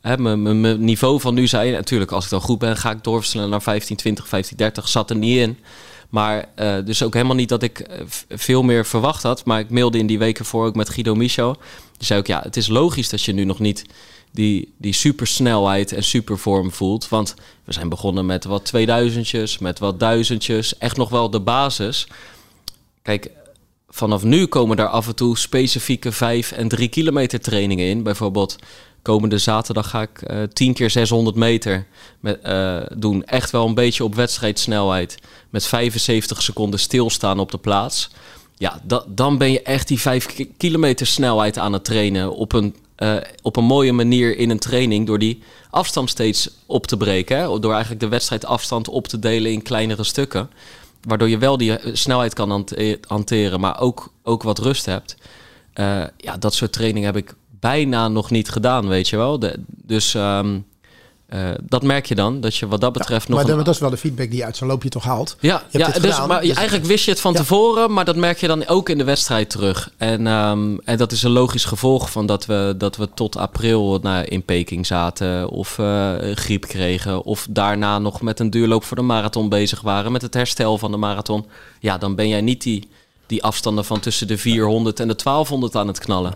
[0.00, 1.72] hè, mijn, mijn, niveau van nu zijn.
[1.72, 4.88] Natuurlijk, als ik dan goed ben, ga ik doorversnellen naar 1520, 1530.
[4.88, 5.58] Zat er niet in.
[6.10, 9.44] Maar eh, dus ook helemaal niet dat ik eh, veel meer verwacht had.
[9.44, 11.56] Maar ik mailde in die weken voor ook met Guido Michel.
[11.96, 13.84] Die zei ook, ja, het is logisch dat je nu nog niet
[14.30, 17.08] die, die supersnelheid en supervorm voelt.
[17.08, 20.78] Want we zijn begonnen met wat 2000'tjes, met wat duizendjes.
[20.78, 22.06] Echt nog wel de basis.
[23.02, 23.30] Kijk,
[23.96, 28.02] vanaf nu komen daar af en toe specifieke 5 en 3 kilometer trainingen in.
[28.02, 28.56] Bijvoorbeeld
[29.02, 31.86] komende zaterdag ga ik eh 10 keer 600 meter
[32.20, 33.24] met, eh, doen.
[33.24, 35.18] Echt wel een beetje op wedstrijdsnelheid.
[35.50, 38.10] Met 75 seconden stilstaan op de plaats.
[38.56, 42.34] Ja, da- dan ben je echt die 5 ki- kilometer snelheid aan het trainen.
[42.34, 45.06] Op een, eh, op een mooie manier in een training.
[45.06, 47.36] Door die afstand steeds op te breken.
[47.38, 47.60] Hè?
[47.60, 50.50] Door eigenlijk de wedstrijdafstand op te delen in kleinere stukken.
[51.06, 55.16] Waardoor je wel die eh, snelheid kan hante- hanteren, maar ook, ook wat rust hebt.
[55.72, 59.40] Eh, ja, dat soort training heb ik bijna nog niet gedaan, weet je wel.
[59.66, 60.58] Dus ehm,
[61.26, 63.42] eh, dat merk je dan, dat je wat dat betreft nog...
[63.42, 65.36] maar een- dat, is wel de feedback die je uit zo'n loopje toch haalt.
[65.40, 67.38] ja, ja dus, gedaan, maar dus- eigenlijk wist je het van Ja.
[67.38, 69.90] tevoren, maar dat merk je dan ook in de wedstrijd terug.
[69.96, 73.98] En, ehm, en dat is een logisch gevolg van dat we, dat we tot april
[74.02, 77.24] naar, in Peking zaten of eh, griep kregen.
[77.24, 80.90] Of daarna nog met een duurloop voor de marathon bezig waren, met het herstel van
[80.90, 81.46] de marathon.
[81.80, 82.88] Ja, dan ben jij niet die,
[83.26, 86.34] die afstanden van tussen de 400 en de 1200 aan het knallen.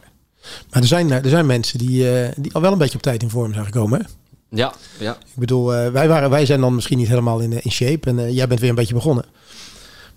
[0.70, 3.22] Maar er zijn, er zijn mensen die, eh, die al wel een beetje op tijd
[3.22, 4.00] in vorm zijn gekomen.
[4.00, 4.04] Hè?
[4.50, 5.12] Ja, ja.
[5.12, 8.08] Ik bedoel, eh, wij, waren, wij zijn dan misschien niet helemaal in, eh, in shape.
[8.08, 9.24] En eh, jij bent weer een beetje begonnen.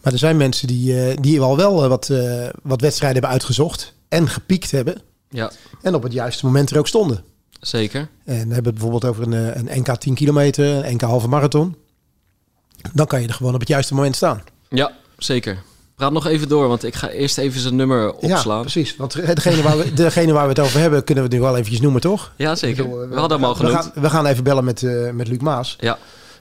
[0.02, 2.08] Maar er zijn mensen die, eh, die al wel wat,
[2.64, 3.94] wat wedstrijden hebben uitgezocht.
[4.10, 5.02] En gepiekt hebben.
[5.30, 7.24] ja, En op het juiste moment er ook stonden.
[7.62, 8.08] zeker.
[8.26, 9.32] En hebben het bijvoorbeeld over een,
[9.70, 11.76] een NK 10 kilometer, een NK halve marathon.
[12.94, 14.44] Dan kan je er gewoon op het juiste moment staan.
[14.70, 15.64] Ja, zeker.
[15.96, 18.62] Praat nog even door, want ik ga eerst even zijn nummer Ja, opslaan.
[18.62, 18.96] precies.
[18.96, 21.56] Want degene waar, we, degene waar we het over hebben, kunnen we het nu wel
[21.58, 22.32] eventjes noemen, toch?
[22.36, 22.84] Ja, zeker.
[22.84, 23.76] Bedoel, We hadden hem al we genoemd.
[23.76, 25.76] gaan, we gaan even bellen met, eh, met Luc Maas.
[25.80, 25.98] Ja,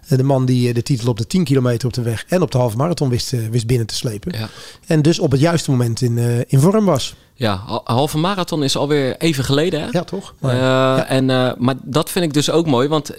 [0.08, 2.42] Eh, De man die eh, de titel op de 10 kilometer op de weg en
[2.42, 4.32] op de halve marathon wist, wist binnen te slepen.
[4.38, 4.48] ja.
[4.86, 7.14] En dus op het juiste moment in, in vorm was.
[7.34, 9.86] Ja, hal- halve marathon is alweer even geleden, hè?
[9.90, 10.34] Ja, toch?
[10.38, 11.06] Maar, ja.
[11.06, 11.26] en,
[11.58, 13.10] maar dat vind ik dus ook mooi, want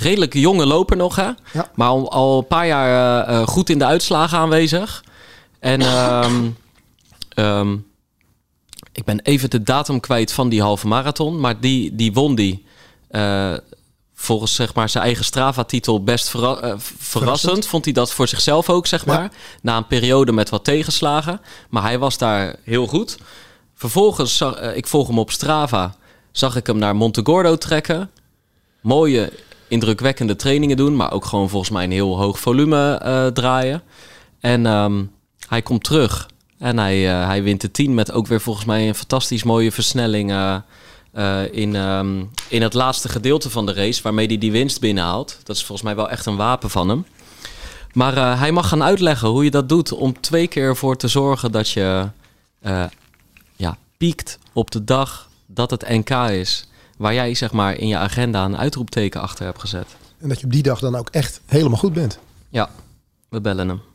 [0.00, 1.28] redelijk jonge loper nog, hè?
[1.52, 1.68] Ja.
[1.74, 5.04] Maar al, al een paar jaar goed in de uitslagen aanwezig.
[5.64, 6.48] En ehm,
[7.28, 7.76] ehm,
[8.92, 12.64] ik ben even de datum kwijt van die halve marathon, maar die, die won die.
[13.08, 13.52] eh,
[14.14, 17.66] volgens zeg maar, zijn eigen Strava-titel best verra- eh, verrassend.
[17.66, 19.12] Vond hij dat voor zichzelf ook, zeg Ja.
[19.14, 19.30] maar.
[19.62, 21.40] Na een periode met wat tegenslagen.
[21.70, 23.18] Maar hij was daar heel goed.
[23.74, 25.94] Vervolgens, zag- eh, ik volg hem op Strava.
[26.32, 28.10] zag ik hem naar Montegordo trekken.
[28.82, 29.32] Mooie,
[29.68, 33.82] indrukwekkende trainingen doen, maar ook gewoon volgens mij een heel hoog volume draaien.
[34.40, 35.04] En ehm,
[35.48, 36.28] hij komt terug
[36.58, 39.72] en hij, eh, hij wint de 10 met ook weer volgens mij een fantastisch mooie
[39.72, 40.56] versnelling eh,
[41.12, 45.38] eh, in, ehm, in het laatste gedeelte van de race, waarmee hij die winst binnenhaalt.
[45.42, 47.06] Dat is volgens mij wel echt een wapen van hem.
[47.92, 51.52] Maar hij mag gaan uitleggen hoe je dat doet om twee keer ervoor te zorgen
[51.52, 52.08] dat je
[53.56, 56.68] ja, piekt op de dag dat het NK is.
[56.96, 59.86] Waar jij zeg maar in je agenda een uitroepteken achter hebt gezet.
[60.18, 62.18] En dat je op die dag dan ook echt helemaal goed bent.
[62.48, 62.70] Ja,
[63.28, 63.93] we bellen hem.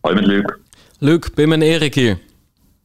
[0.00, 0.44] Hoi met Luc.
[0.98, 2.18] Luc, Pim en Erik hier.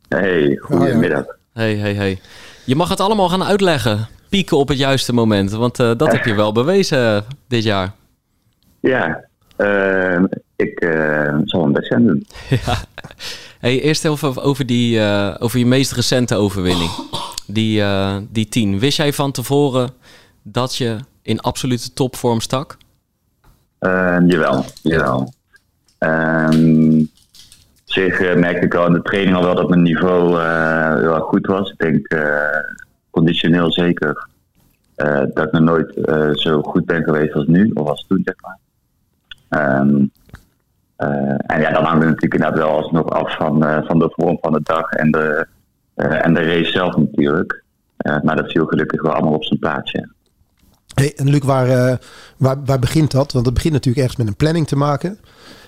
[0.07, 1.25] Hey, goedemiddag.
[1.53, 2.19] Hey, hey, hey.
[2.65, 4.07] Je mag het allemaal gaan uitleggen.
[4.29, 5.51] Pieken op het juiste moment.
[5.51, 7.93] Want eh, dat heb je wel bewezen eh, dit jaar.
[8.79, 9.25] Ja,
[9.55, 10.23] eh,
[10.55, 12.27] ik eh, zal mijn best gaan doen.
[12.65, 12.77] Ja.
[13.59, 15.01] Hey, eerst even over, die,
[15.39, 16.89] over je meest recente overwinning.
[17.47, 17.83] Die,
[18.29, 18.79] die 10.
[18.79, 19.89] Wist jij van tevoren
[20.43, 22.77] dat je in absolute topvorm stak?
[23.79, 25.33] Eh, jawel, jawel.
[25.97, 30.41] Ehm, op zich eh, merkte ik al in de training al wel dat mijn niveau
[30.41, 31.71] eh, heel goed was.
[31.71, 32.59] Ik denk eh,
[33.09, 34.27] conditioneel zeker
[35.33, 35.93] dat ik nog nooit
[36.39, 38.57] zo goed ben geweest als nu, of als toen, zeg maar.
[39.49, 40.05] Ehm,
[40.95, 44.37] eh, en ja, dan hangt het natuurlijk inderdaad wel alsnog af van, van de vorm
[44.41, 45.47] van de dag en de,
[45.95, 47.63] en de race zelf natuurlijk.
[48.23, 50.09] Maar dat viel gelukkig wel allemaal op zijn plaatsje.
[50.93, 51.99] Hey, en Luc, waar,
[52.37, 53.31] waar, waar begint dat?
[53.31, 55.19] Want het begint natuurlijk ergens met een planning te maken.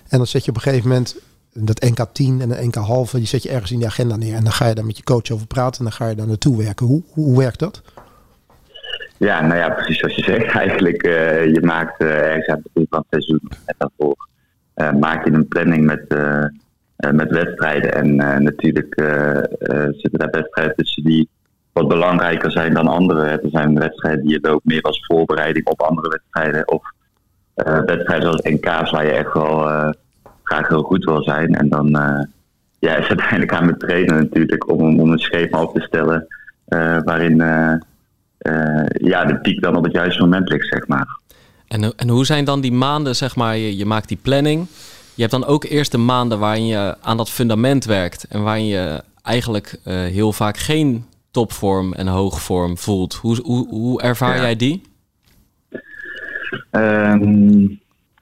[0.09, 1.15] En dan zet je op een gegeven moment
[1.53, 4.35] dat NK 10 en een NK halve, die zet je ergens in de agenda neer.
[4.35, 6.27] En dan ga je daar met je coach over praten en dan ga je daar
[6.27, 6.85] naartoe werken.
[6.85, 7.81] Hoe, hoe, werkt dat?
[9.17, 10.55] Ja, nou ja, precies zoals je zegt.
[10.63, 14.27] Eigenlijk, eh, je maakt eh, ergens aan het begin van het seizoen, net daarvoor,
[14.73, 16.15] eh, maak je een planning met,
[17.15, 17.93] met wedstrijden.
[17.93, 18.93] En natuurlijk
[19.91, 21.29] zitten daar wedstrijden tussen die
[21.71, 23.25] wat belangrijker zijn dan andere.
[23.25, 26.67] Er zijn wedstrijden die je loopt meer als voorbereiding op andere wedstrijden.
[26.67, 26.83] Of
[27.63, 29.89] wedstrijden zoals NK's waar je echt wel eh,
[30.43, 31.55] graag heel goed wil zijn.
[31.55, 32.23] En dan eh,
[32.79, 36.27] ja, is het uiteindelijk aan mijn trainer natuurlijk om, om een schema op te stellen
[36.65, 37.41] eh, waarin...
[37.41, 37.73] eh,
[38.37, 41.07] eh, ja, de piek dan op het juiste moment ligt, zeg maar.
[41.67, 44.67] En, en hoe zijn dan die maanden, zeg maar, je, je maakt die planning.
[45.13, 48.23] Je hebt dan ook eerst de maanden waarin je aan dat fundament werkt.
[48.29, 53.13] En waarin je eigenlijk eh, heel vaak geen topvorm en hoogvorm voelt.
[53.13, 54.41] Hoe, hoe, hoe ervaar Ja.
[54.41, 54.81] jij die?
[56.71, 57.65] Ehm,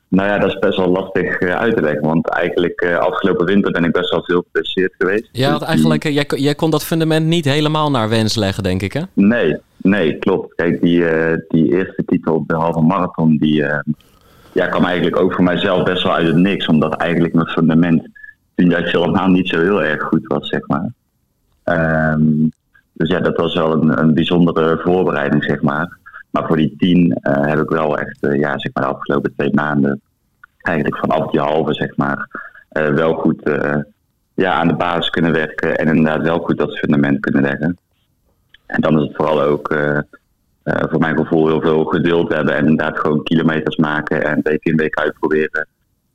[0.08, 2.02] nou ja, dat is best wel lastig eh, uit te leggen.
[2.02, 5.30] Want eigenlijk uh, afgelopen winter ben ik best wel veel geblesseerd geweest.
[5.32, 8.64] Ja, want eigenlijk, eh, jij, kon- jij kon dat fundament niet helemaal naar wens leggen,
[8.64, 9.02] denk ik, hè?
[9.14, 10.56] nee, nee, klopt.
[10.56, 13.80] Kijk, die, eh, die eerste titel op de halve marathon, die eh,
[14.52, 16.68] ja, kwam eigenlijk ook voor mijzelf best wel uit het niks.
[16.68, 18.08] Omdat eigenlijk mijn fundament
[18.56, 20.90] toen juist helemaal niet zo heel erg goed was, zeg maar.
[21.64, 22.22] Ehm,
[22.94, 25.98] dus ja, dat was wel een, een bijzondere voorbereiding, zeg maar.
[26.36, 29.34] Maar voor die tien eh, heb ik wel echt, eh, ja, zeg maar, de afgelopen
[29.36, 30.02] twee maanden
[30.62, 32.28] eigenlijk vanaf die halve, zeg maar,
[32.70, 33.42] eh, wel goed
[34.34, 37.78] ja, aan de basis kunnen werken en inderdaad wel goed dat fundament kunnen leggen.
[38.66, 39.76] En dan is het vooral ook
[40.64, 44.76] voor mijn gevoel heel veel geduld hebben en inderdaad gewoon kilometers maken en week in
[44.76, 45.68] week uitproberen,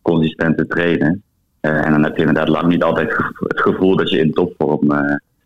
[0.02, 1.22] consistent te trainen.
[1.60, 4.92] En dan heb je inderdaad lang niet altijd het gevoel dat je in topvorm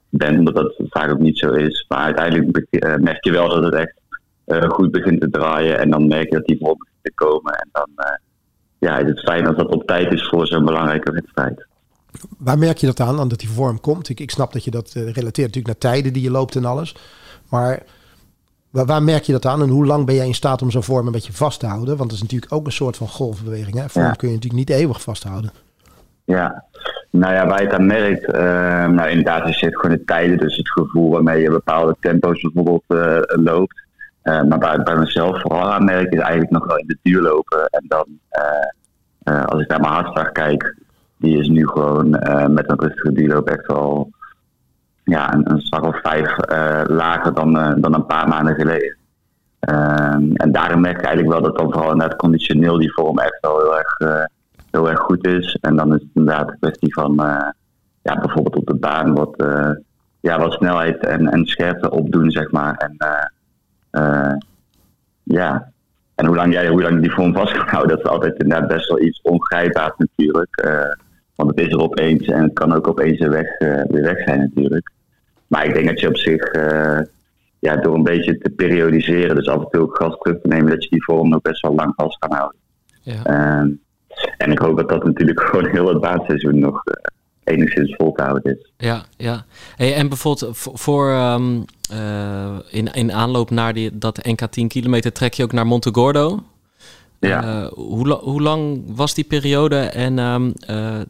[0.09, 1.85] bent, omdat dat vaak ook niet zo is.
[1.89, 2.67] Maar uiteindelijk
[3.01, 4.03] merk je wel dat het echt
[4.47, 7.53] goed begint te draaien en dan merk je dat die vorm begint te komen.
[7.53, 8.17] En dan eh,
[8.79, 11.67] ja, is het fijn als dat op tijd is voor zo'n belangrijke wedstrijd.
[12.39, 14.09] Waar merk je dat aan, aan dat die vorm komt?
[14.09, 16.65] Ik, ik snap dat je dat eh, relateert natuurlijk naar tijden die je loopt en
[16.65, 16.97] alles.
[17.51, 17.83] Maar
[18.71, 20.83] waar, waar merk je dat aan en hoe lang ben jij in staat om zo'n
[20.83, 21.97] vorm een beetje vast te houden?
[21.97, 23.77] Want dat is natuurlijk ook een soort van golfbeweging.
[23.77, 23.89] Hè?
[23.89, 24.13] Vorm Ja.
[24.13, 25.51] kun je natuurlijk niet eeuwig vasthouden.
[26.25, 26.65] Ja,
[27.11, 28.43] nou ja, waar je het aan merkt, eh,
[28.89, 32.85] nou inderdaad is het gewoon de tijden, dus het gevoel waarmee je bepaalde tempo's bijvoorbeeld
[32.87, 33.83] eh, loopt.
[34.25, 36.99] Eh, maar waar ik bij mezelf vooral aan merk, is eigenlijk nog wel in de
[37.03, 37.67] duur lopen.
[37.67, 38.69] En dan, eh,
[39.23, 40.77] eh, als ik naar mijn hartslag kijk,
[41.19, 42.11] die is nu gewoon
[42.53, 44.11] met een rustige duurloop echt wel
[45.05, 46.37] ja, een, een of vijf
[46.89, 48.97] lager dan, dan een paar maanden geleden.
[49.61, 53.39] Ehm, en daarin merk ik eigenlijk wel dat dan vooral inderdaad conditioneel die vorm echt
[53.41, 54.27] wel heel erg,
[54.71, 55.59] heel erg goed is.
[55.61, 57.15] En dan is het inderdaad een kwestie van
[58.03, 59.45] ja, bijvoorbeeld op de baan wat,
[60.21, 62.75] ja, wat snelheid en, en scherpte opdoen, zeg maar.
[62.75, 62.97] En
[65.23, 65.73] ja,
[66.15, 68.69] en hoe lang jij hoe lang die vorm vast kan houden, dat is altijd inderdaad
[68.69, 70.57] best wel iets ongrijpbaars natuurlijk.
[70.57, 70.93] Eh,
[71.35, 74.19] want het is er opeens en het kan ook opeens weer weg, eh, weer weg
[74.25, 74.91] zijn natuurlijk.
[75.47, 77.01] Maar ik denk dat je op zich, eh,
[77.59, 80.71] ja, door een beetje te periodiseren, dus af en toe ook gas terug te nemen,
[80.71, 82.59] dat je die vorm ook best wel lang vast kan houden.
[83.03, 83.25] Ja.
[83.25, 83.71] Ehm,
[84.37, 86.95] en ik hoop dat dat natuurlijk gewoon heel het baanseizoen nog eh,
[87.45, 88.71] enigszins vol te houden is.
[88.77, 89.45] Ja, ja.
[89.77, 95.13] Hey, en bijvoorbeeld voor ehm, eh, in, in aanloop naar die, dat NK 10 kilometer
[95.13, 96.43] trek je ook naar Montegordo.
[97.19, 97.43] Ja.
[97.43, 99.77] Eh, hoe, hoe lang was die periode?
[99.77, 101.01] En ehm, eh,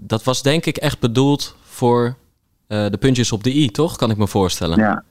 [0.00, 2.16] dat was denk ik echt bedoeld voor
[2.66, 3.96] de puntjes op de i, toch?
[3.96, 4.78] Kan ik me voorstellen.
[4.78, 5.04] Ja,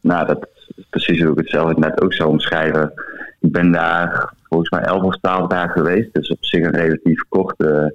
[0.00, 2.92] nou dat is precies hoe ik het zelf net ook zou omschrijven.
[3.40, 7.24] Ik ben daar volgens mij 11 of 12 dagen geweest, dus op zich een relatief
[7.28, 7.94] korte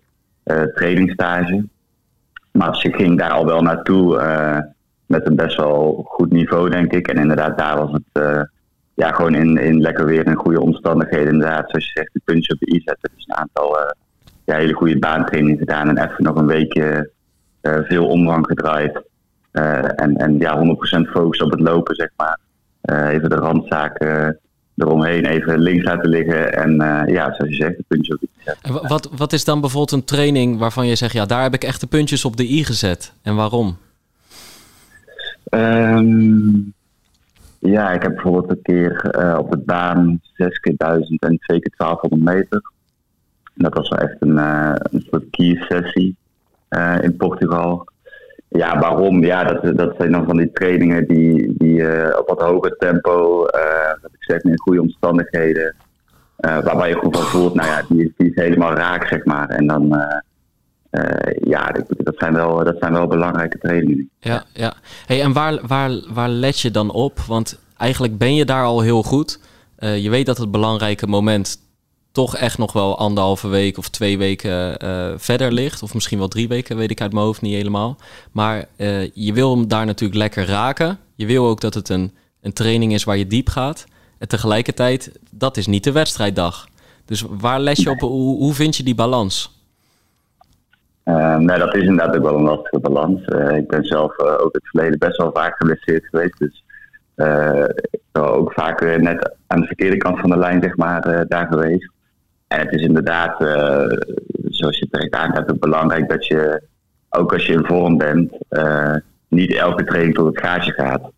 [0.74, 1.66] trainingstage.
[2.54, 4.60] Maar ze ging daar al wel naartoe eh,
[5.06, 7.08] met een best wel goed niveau, denk ik.
[7.08, 8.42] En inderdaad, daar was het eh,
[8.94, 11.34] ja, gewoon in, in lekker weer en goede omstandigheden.
[11.34, 13.10] Inderdaad, zoals je zegt, de puntjes op de i zetten.
[13.16, 13.92] Dus een aantal eh,
[14.46, 17.12] ja, hele goede baantrainingen gedaan en even nog een weekje
[17.62, 19.02] veel omvang gedraaid.
[19.52, 20.76] En, en ja,
[21.08, 22.40] 100% focus op het lopen, zeg maar.
[23.12, 24.40] Even de randzaken
[24.76, 26.54] eromheen even links laten liggen.
[26.54, 29.44] En eh, ja, zoals je zegt, de puntjes op de i wa- wat, wat is
[29.46, 31.14] dan bijvoorbeeld een training waarvan je zegt...
[31.14, 33.14] ja, daar heb ik echt de puntjes op de i gezet.
[33.22, 33.78] En waarom?
[35.44, 36.52] Ehm,
[37.60, 41.60] ja, ik heb bijvoorbeeld een keer eh, op de baan 6 keer 1000 en 2
[41.60, 42.72] keer 1200 meter.
[43.54, 46.16] Dat was wel echt een, eh, een soort key sessie
[47.02, 47.88] in Portugal.
[48.58, 49.24] Ja, waarom?
[49.24, 53.46] Ja, dat, dat zijn dan van die trainingen die, die eh, op wat hoger tempo,
[53.46, 55.76] eh wat ik zeg, in goede omstandigheden.
[56.38, 59.26] eh, waarbij je gewoon van voelt, nou ja, die is, die is helemaal raak, zeg
[59.26, 59.48] maar.
[59.50, 60.02] En dan,
[61.44, 64.10] ja, dat, dat, zijn wel, dat zijn wel belangrijke trainingen.
[64.20, 64.74] Ja, ja.
[65.06, 67.20] Hey, en waar, waar, waar let je dan op?
[67.20, 69.40] Want eigenlijk ben je daar al heel goed.
[69.78, 71.58] Je weet dat het belangrijke moment
[72.14, 75.84] toch echt nog wel anderhalve week of twee weken eh, verder ligt.
[75.84, 77.98] Of misschien wel drie weken, weet ik uit mijn hoofd niet helemaal.
[78.32, 80.98] Maar eh, je wil hem daar natuurlijk lekker raken.
[81.16, 83.86] Je wil ook dat het een, een training is waar je diep gaat.
[84.18, 86.68] En tegelijkertijd, dat is niet de wedstrijddag.
[87.06, 88.00] Dus waar let je op?
[88.00, 89.62] Hoe, hoe vind je die balans?
[91.06, 93.22] Uh, nee, dat is inderdaad ook wel een lastige balans.
[93.58, 96.38] Ik ben zelf ook in het verleden best wel vaak geblesseerd geweest.
[96.38, 96.64] Dus
[97.92, 101.48] ik ben ook vaak net aan de verkeerde kant van de lijn zeg maar, daar
[101.48, 101.92] geweest.
[102.54, 103.38] En het is inderdaad,
[104.44, 106.62] zoals je terecht aangaat, ook belangrijk dat je,
[107.10, 108.32] ook als je in vorm bent,
[109.28, 111.12] niet elke training tot het gaatje gaat.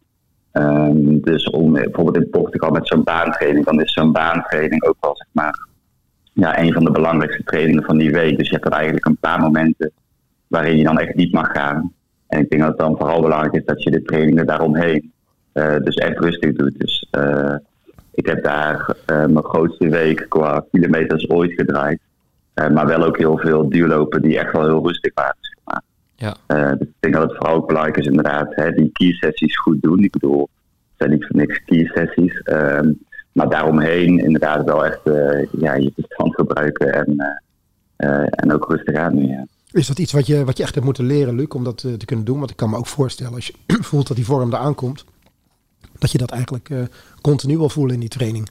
[0.53, 5.15] Um, dus om, bijvoorbeeld in Portugal met zo'n baantraining, dan is zo'n baantraining ook wel
[5.15, 5.67] zeg maar
[6.33, 8.38] ja, een van de belangrijkste trainingen van die week.
[8.38, 9.91] Dus je hebt er eigenlijk een paar momenten
[10.47, 11.93] waarin je dan echt niet mag gaan.
[12.27, 15.11] En ik denk dat het dan vooral belangrijk is dat je de trainingen daaromheen
[15.53, 16.79] uh, dus echt rustig doet.
[16.79, 17.07] Dus
[18.16, 21.99] ik heb daar uh, mijn grootste week qua kilometers ooit gedraaid.
[22.53, 25.38] maar wel ook heel veel duurlopen die echt wel heel rustig waren.
[25.39, 25.82] Zeg maar.
[26.16, 26.36] ja.
[26.76, 29.82] dus ik denk dat het vooral ook belangrijk is inderdaad hè, die key sessies goed
[29.82, 30.03] doen.
[30.03, 32.41] Ik bedoel, het zijn niet voor niks key sessies.
[32.43, 33.03] Um,
[33.36, 37.13] maar daaromheen inderdaad wel echt uh, ja, je verstand gebruiken en,
[37.97, 39.28] uh, uh, en ook rustig aan.
[39.28, 39.45] Ja.
[39.72, 42.05] Is dat iets wat je, wat je echt hebt moeten leren, Luc, om dat te
[42.05, 42.38] kunnen doen?
[42.38, 43.53] Want ik kan me ook voorstellen, als je
[43.89, 45.05] voelt dat die vorm daar aankomt,
[45.99, 46.69] dat je dat eigenlijk
[47.21, 48.49] continu wil voelen in die training.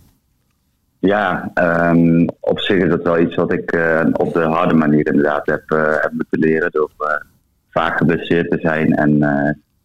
[0.99, 1.51] Ja,
[1.91, 3.79] um, op zich is dat wel iets wat ik
[4.13, 5.63] op de harde manier inderdaad heb,
[6.01, 6.71] heb moeten leren.
[6.71, 6.91] Door
[7.71, 9.17] vaak geblesseerd te zijn en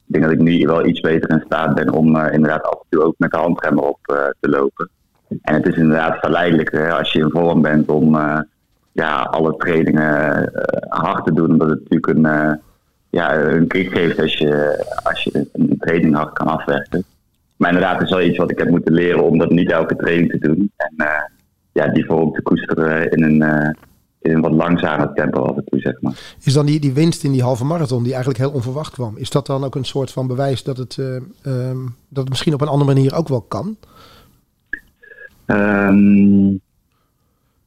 [0.07, 2.86] ik denk dat ik nu wel iets beter in staat ben om inderdaad af en
[2.89, 3.99] toe ook met de handremmer op
[4.39, 4.89] te lopen.
[5.41, 8.16] En het is inderdaad verleidelijk hè, als je in vorm bent om
[8.91, 10.51] ja, alle trainingen
[10.88, 11.51] hard te doen.
[11.51, 12.60] Omdat het natuurlijk een,
[13.10, 17.03] ja, een kick geeft als je, als je een training hard kan afwerken.
[17.60, 19.95] Maar inderdaad, het is wel iets wat ik heb moeten leren om dat niet elke
[19.95, 20.72] training te doen.
[20.78, 20.93] En
[21.72, 23.76] ja, die vorm te koesteren in een
[24.22, 26.36] in een wat langzamer tempo af en toe, zeg maar.
[26.43, 29.30] Is dan die, die winst in die halve marathon, die eigenlijk heel onverwacht kwam, is
[29.30, 32.62] dat dan ook een soort van bewijs dat het, uh, um, dat het misschien op
[32.62, 33.78] een andere manier ook wel kan?
[35.45, 36.60] Um,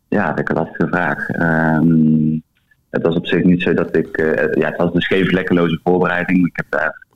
[0.08, 1.28] ja, dat is een lastige vraag.
[1.28, 2.42] Um,
[2.90, 4.18] het was op zich niet zo dat ik...
[4.18, 6.46] Uh, ja, het was een scheef lekkerloze voorbereiding.
[6.46, 7.06] Ik heb daar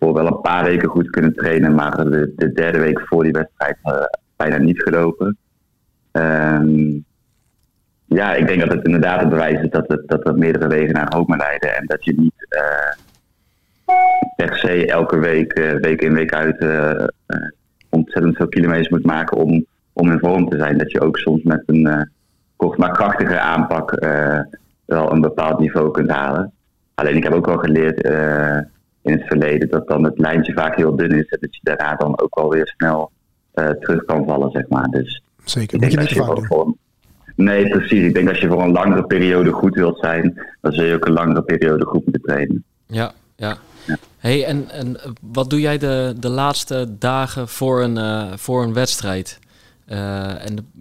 [0.00, 3.32] voor wel een paar weken goed kunnen trainen, maar de, de derde week voor die
[3.32, 4.02] wedstrijd uh,
[4.36, 5.36] bijna niet gelopen.
[6.12, 7.04] Um,
[8.04, 10.94] ja, ik denk dat het inderdaad een bewijs is dat, het, dat er meerdere wegen
[10.94, 11.76] naar Rome leiden.
[11.76, 12.92] En dat je niet uh,
[14.36, 16.66] per se elke week, uh, week in week uit,
[17.88, 20.78] ontzettend veel kilometers moet maken om, om in vorm te zijn.
[20.78, 22.10] Dat je ook soms met een
[22.56, 23.90] kort maar krachtige aanpak
[24.84, 26.52] wel een bepaald niveau kunt halen.
[26.94, 28.00] Alleen ik heb ook wel geleerd
[29.02, 31.28] in het verleden dat dan het lijntje vaak heel dun is.
[31.28, 33.10] En dat je daarna dan ook wel weer snel
[33.54, 34.88] terug kan vallen, zeg maar.
[34.88, 36.78] Dus Zeker, moet je niet.
[37.36, 38.02] Nee, precies.
[38.02, 41.06] Ik denk als je voor een langere periode goed wilt zijn, dan zul je ook
[41.06, 42.64] een langere periode goed moeten trainen.
[42.86, 43.56] Ja, ja.
[44.18, 48.72] Hey, en, en wat doe jij de, de laatste dagen voor een, uh, voor een
[48.72, 49.38] wedstrijd?
[49.88, 50.72] Uh, en,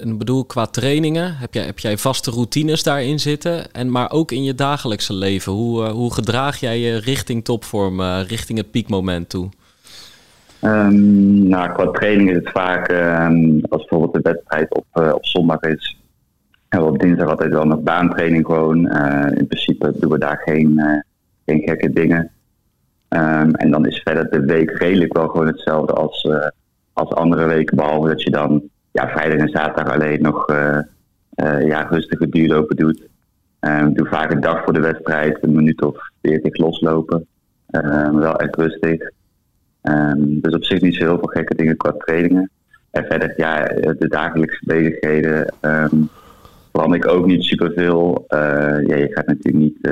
[0.00, 3.72] en bedoel, qua trainingen, heb jij, heb jij vaste routines daarin zitten?
[3.72, 8.00] En, maar ook in je dagelijkse leven, hoe, uh, hoe gedraag jij je richting topvorm,
[8.02, 9.48] richting het piekmoment toe?
[10.62, 15.60] Um, nou, qua training is het vaak, um, als bijvoorbeeld de wedstrijd op, op zondag
[15.60, 15.96] is,
[16.68, 18.90] we op dinsdag altijd wel nog baantraining gewoon.
[19.32, 20.80] in principe doen we daar geen,
[21.46, 22.30] geen gekke dingen.
[23.08, 26.28] Um, en dan is verder de week redelijk wel gewoon hetzelfde als,
[26.92, 27.76] als andere weken.
[27.76, 28.62] Behalve dat je dan
[28.96, 30.78] ja, vrijdag en zaterdag alleen nog uh,
[31.36, 33.08] uh, ja, rustige duurlopen doet.
[33.60, 37.26] Um, doe vaak een dag voor de wedstrijd, een minuut of veertig loslopen.
[37.70, 39.10] Um, wel echt rustig.
[40.18, 42.50] dus op zich niet zo heel veel gekke dingen qua trainingen.
[42.90, 43.64] En verder, ja,
[43.98, 45.54] de dagelijkse bezigheden
[46.72, 48.24] verander ik ook niet superveel.
[48.86, 49.90] ja, je gaat natuurlijk niet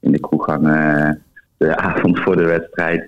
[0.00, 1.22] in de kroeg hangen
[1.56, 3.06] de avond voor de wedstrijd.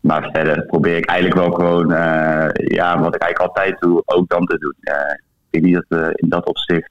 [0.00, 4.28] Maar verder probeer ik eigenlijk wel gewoon, uh, ja, wat ik eigenlijk altijd doe, ook
[4.28, 4.74] dan te doen.
[4.80, 6.90] Uh, ik denk niet dat uh, in dat opzicht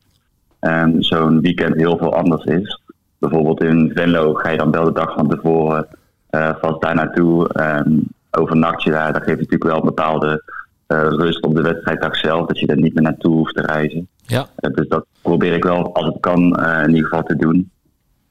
[0.62, 2.82] um, zo'n weekend heel veel anders is.
[3.18, 5.88] Bijvoorbeeld in Venlo ga je dan wel de dag van tevoren
[6.32, 7.50] vast daar naartoe.
[7.62, 10.44] Um, overnacht je daar, dan geeft natuurlijk wel een bepaalde
[10.88, 12.48] rust op de wedstrijddag zelf.
[12.48, 14.08] Dat je er niet meer naartoe hoeft te reizen.
[14.22, 14.48] Ja.
[14.56, 17.72] dus dat probeer ik wel, als het kan, in ieder geval te doen.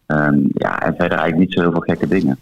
[0.06, 2.38] Um, ja, en verder eigenlijk niet zo heel veel gekke dingen.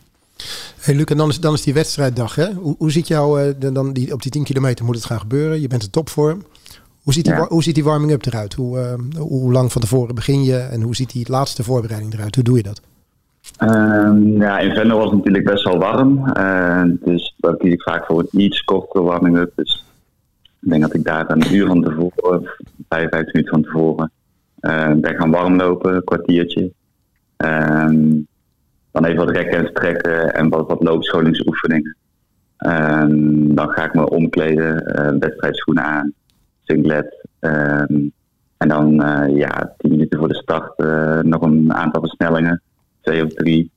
[0.84, 2.34] Hey Luc, en dan is, dan is die wedstrijddag.
[2.34, 2.52] Hè?
[2.52, 5.60] Hoe, hoe ziet jou uh, dan die, op die 10 kilometer moet het gaan gebeuren?
[5.60, 6.42] Je bent in topvorm.
[7.02, 7.46] Hoe ziet die, ja.
[7.48, 8.54] hoe ziet die warming-up eruit?
[8.54, 12.34] Hoe, uh, hoe lang van tevoren begin je en hoe ziet die laatste voorbereiding eruit?
[12.34, 12.80] Hoe doe je dat?
[13.62, 16.32] Um, ja, in Venlo was het natuurlijk best wel warm.
[16.36, 19.52] Uh, dus kies ik vaak voor een iets kortere warming-up.
[19.56, 19.84] Dus
[20.60, 22.50] ik denk dat ik daar een uur van tevoren,
[22.88, 24.10] 55 minuten van tevoren,
[25.00, 26.72] ben gaan warm lopen, een kwartiertje.
[27.36, 28.26] Um,
[28.94, 31.96] dan even wat rekken en strekken en wat, wat loopscholingsoefeningen.
[32.58, 36.12] Um, dan ga ik me omkleden, uh, wedstrijdschoenen aan,
[36.62, 37.26] singlet.
[37.40, 38.12] Um,
[38.56, 42.62] en dan uh, ja, tien minuten voor de start uh, nog een aantal versnellingen.
[43.00, 43.70] Twee of drie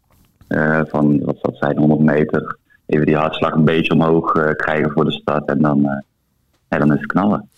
[0.87, 2.57] van wat dat zijn, 100 meter.
[2.85, 5.49] Even die hartslag een beetje omhoog krijgen voor de start.
[5.49, 6.03] En dan
[6.67, 7.49] en dan is het knallen.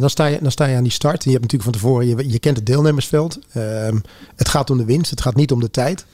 [0.00, 1.24] Dan, sta je, dan sta je aan die start.
[1.24, 3.38] En je hebt natuurlijk van tevoren, je, je kent het deelnemersveld.
[3.56, 4.02] Um,
[4.36, 6.06] het gaat om de winst, het gaat niet om de tijd.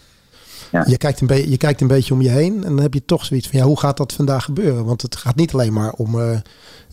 [0.74, 0.84] Ja.
[0.86, 3.24] Je, kijkt een je kijkt een beetje om je heen en dan heb je toch
[3.24, 4.84] zoiets van, ja, hoe gaat dat vandaag gebeuren?
[4.84, 6.38] Want het gaat niet alleen maar om uh,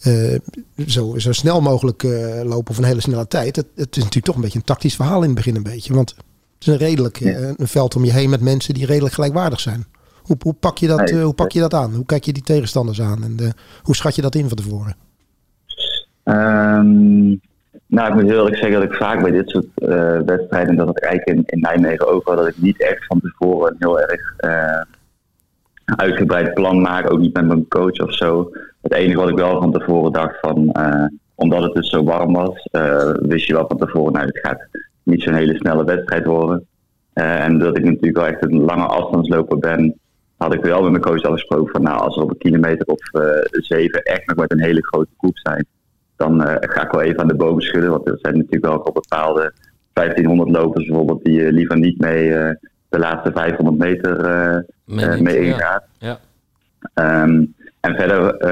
[0.07, 0.39] uh,
[0.87, 3.55] zo, zo snel mogelijk uh, lopen of een hele snelle tijd.
[3.55, 5.93] Het, het, is natuurlijk toch een beetje een tactisch verhaal in het begin een beetje.
[5.93, 6.17] Want het
[6.59, 7.53] is een redelijk ja.
[7.57, 9.85] een veld om je heen met mensen die redelijk gelijkwaardig zijn.
[10.21, 11.95] Hoe, hoe, pak, je dat, hoe pak je dat aan?
[11.95, 13.23] Hoe kijk je die tegenstanders aan?
[13.23, 14.95] En hoe schat je dat in van tevoren?
[16.23, 17.41] Um,
[17.91, 20.89] nou, ik moet heel eerlijk zeggen dat ik vaak bij dit soort uh, wedstrijden, dat
[20.89, 24.33] ik eigenlijk in, Nijmegen ook wel, dat ik niet echt van tevoren een heel erg
[24.45, 24.81] uh,
[25.85, 28.51] uitgebreid plan maak, ook niet met mijn coach of zo.
[28.81, 32.33] Het enige wat ik wel van tevoren dacht van, uh, omdat het dus zo warm
[32.33, 32.67] was,
[33.13, 34.67] wist je wel van tevoren, nou, het gaat
[35.03, 36.65] niet zo'n hele snelle wedstrijd worden.
[37.13, 39.99] en dat ik natuurlijk wel echt een lange afstandsloper ben,
[40.37, 42.99] had ik wel met mijn coach afgesproken van, nou, als we op een kilometer of
[43.51, 45.65] zeven echt nog met een hele grote groep zijn,
[46.21, 47.89] dan uh, ga ik wel even aan de boven schudden.
[47.89, 49.53] Want er zijn natuurlijk wel op bepaalde
[49.93, 52.49] 1500 lopers bijvoorbeeld die uh, liever niet mee uh,
[52.89, 55.83] de laatste 500 meter mee, mee ingaat.
[55.97, 56.19] Ja.
[56.95, 57.23] ja.
[57.23, 58.49] Um, en verder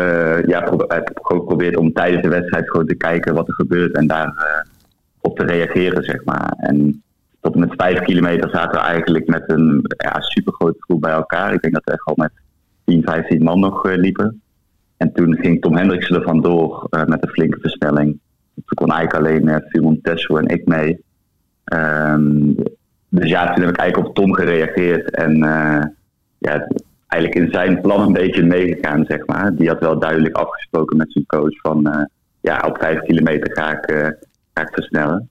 [0.49, 3.53] ja, pro heb ik ook geprobeerd om tijdens de wedstrijd gewoon te kijken wat er
[3.53, 4.65] gebeurt en daar
[5.22, 6.53] op te reageren, zeg maar.
[6.57, 7.03] En
[7.41, 11.11] tot en met 5 kilometer zaten we eigenlijk met een ja, super grote groep bij
[11.11, 11.53] elkaar.
[11.53, 12.32] Ik denk dat we echt al met
[12.86, 14.41] 10, 15 man nog liepen.
[15.00, 18.20] En toen ging Tom Hendriksen er vandoor uh, met een flinke versnelling.
[18.56, 21.04] Toen kon eigenlijk alleen uh, Simon Tessel en ik mee.
[21.74, 22.56] Um,
[23.10, 25.16] dus ja, toen heb ik eigenlijk op Tom gereageerd.
[25.16, 25.84] En uh,
[26.38, 26.68] ja,
[27.08, 29.56] eigenlijk in zijn plan een beetje meegegaan, zeg maar.
[29.56, 32.08] Die had wel duidelijk afgesproken met zijn coach van...
[32.41, 34.16] ja, op vijf kilometer ga ik,
[34.54, 35.30] ga ik versnellen.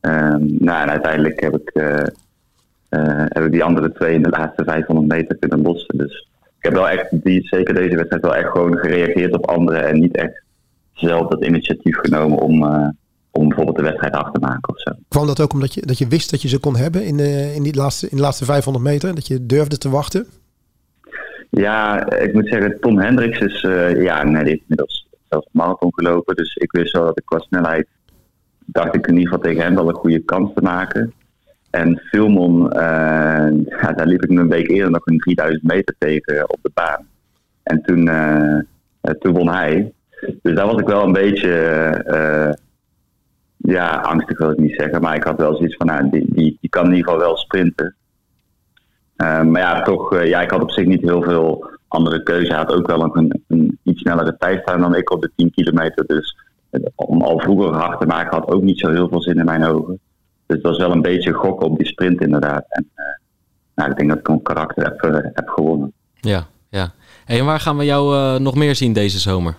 [0.00, 1.70] Um, nou, en uiteindelijk heb ik,
[3.28, 5.98] heb ik die andere twee in de laatste 500 meter kunnen lossen.
[5.98, 6.28] Dus
[6.58, 10.00] ik heb wel echt, die, zeker deze wedstrijd, wel echt gewoon gereageerd op anderen en
[10.00, 10.42] niet echt
[10.92, 12.88] zelf dat initiatief genomen om, uh,
[13.30, 14.92] om bijvoorbeeld de wedstrijd af te maken of zo.
[15.08, 17.52] Kwam dat ook omdat je, dat je wist dat je ze kon hebben in de,
[17.54, 19.14] in die laatste, in de laatste 500 meter?
[19.14, 20.26] Dat je durfde te wachten?
[21.50, 25.94] Ja, ik moet zeggen, Tom Hendricks is, uh, ja, nee, die heeft inmiddels zelfs marathon
[25.94, 26.36] gelopen.
[26.36, 27.86] Dus ik wist wel dat ik qua snelheid,
[28.64, 31.12] dacht ik in ieder geval tegen hem wel een goede kans te maken.
[31.76, 32.62] En Filmon,
[33.80, 37.06] ja, daar liep ik een week eerder nog een 3000 meter tegen op de baan.
[37.62, 38.60] En toen, uh,
[39.20, 39.92] toen won hij.
[40.42, 41.50] Dus daar was ik wel een beetje,
[43.56, 45.00] ja, angstig wil ik niet zeggen.
[45.00, 47.36] Maar ik had wel zoiets van, nou, die, die, die kan in ieder geval wel
[47.36, 47.94] sprinten.
[49.16, 52.50] maar ja, toch, ja, ik had op zich niet heel veel andere keuze.
[52.50, 55.50] Hij had ook wel een, een iets snellere tijd staan dan ik op de 10
[55.50, 56.06] kilometer.
[56.06, 56.36] Dus
[56.94, 59.64] om al vroeger hard te maken had ook niet zo heel veel zin in mijn
[59.64, 60.00] ogen.
[60.46, 62.64] Dus dat was wel een beetje gokken op die sprint inderdaad.
[62.68, 62.90] En
[63.74, 65.00] nou, ik denk dat ik mijn karakter heb,
[65.34, 65.92] heb gewonnen.
[66.14, 66.92] Ja, ja.
[67.26, 69.56] en waar gaan we jou nog meer zien deze zomer?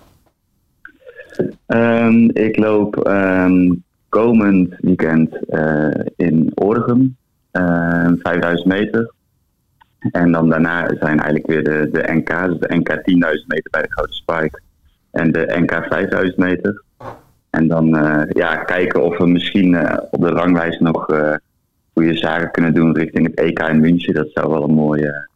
[1.67, 7.17] Um, ik loop um, komend weekend uh, in Oregon,
[7.51, 9.13] uh, ehm, 5000 meter.
[10.11, 13.91] En dan daarna zijn eigenlijk weer de, de NK's, de NK 10.000 meter bij de
[13.91, 14.61] Grote Spike
[15.11, 16.83] en de NK 5000 meter.
[17.57, 21.33] En dan uh, ja, kijken of we misschien uh, op de ranglijst nog uh,
[21.93, 24.13] goede zaken kunnen doen richting het EK in München.
[24.13, 25.27] Dat zou wel een mooie,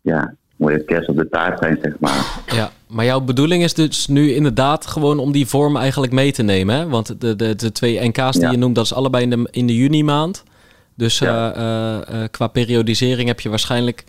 [0.00, 2.42] ja, mooie kerst op de taart zijn, zeg maar.
[2.46, 6.42] Ja, maar jouw bedoeling is dus nu inderdaad gewoon om die vorm eigenlijk mee te
[6.42, 6.74] nemen.
[6.74, 6.88] Hè?
[6.88, 9.66] Want de, de, de twee NK's die je noemt, dat is allebei in de, in
[9.66, 10.44] de juni maand.
[10.94, 11.56] Dus ja.
[11.56, 14.04] uh, uh, qua periodisering heb je waarschijnlijk...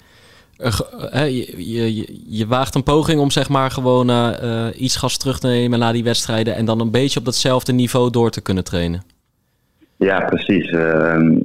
[1.11, 4.33] Je, je, je, waagt een poging om zeg maar gewoon
[4.75, 6.55] iets gas terug te nemen na die wedstrijden...
[6.55, 9.03] en dan een beetje op datzelfde niveau door te kunnen trainen.
[9.97, 10.71] Ja, precies.
[10.71, 11.37] Ehm,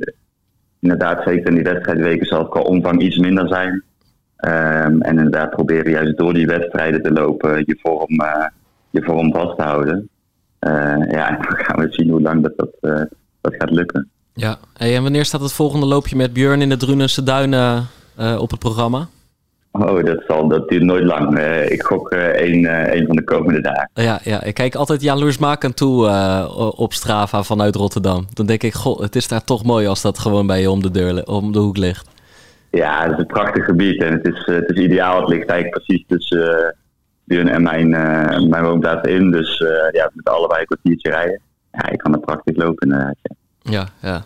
[0.81, 3.83] inderdaad, zeker in die wedstrijdweken zal het qua omvang iets minder zijn.
[4.41, 8.47] Um, en inderdaad proberen juist door die wedstrijden te lopen je vorm, uh,
[8.91, 10.09] je vorm vast te houden.
[11.11, 13.01] Ja, en dan gaan we zien hoe lang dat, dat,
[13.41, 14.09] dat gaat lukken.
[14.33, 17.87] Ja, hey, en wanneer staat het volgende loopje met Björn in de Drunense Duinen
[18.39, 19.09] op het programma?
[19.73, 21.39] Oh, dat, zal, dat duurt nooit lang.
[21.69, 22.65] ik gok één,
[22.97, 23.91] een van de komende dagen.
[23.95, 26.09] Ja, ja ik kijk altijd jaloersmakend toe
[26.77, 28.27] op Strava vanuit Rotterdam.
[28.33, 30.83] Dan denk ik, goh, het is daar toch mooi als dat gewoon bij je om
[30.83, 32.09] de, deur, om de hoek ligt.
[32.71, 35.21] Ja, het is een prachtig gebied en het is, het is ideaal.
[35.21, 36.69] Het ligt eigenlijk precies tussen uh,
[37.25, 39.31] Björn en mijn, uh, mijn woonplaats in.
[39.31, 41.41] Dus uh, ja, met allebei een kwartiertje rijden.
[41.73, 43.17] Ja, ik kan er prachtig lopen inderdaad.
[43.23, 43.37] Ja,
[43.73, 43.89] ja.
[44.01, 44.25] ja.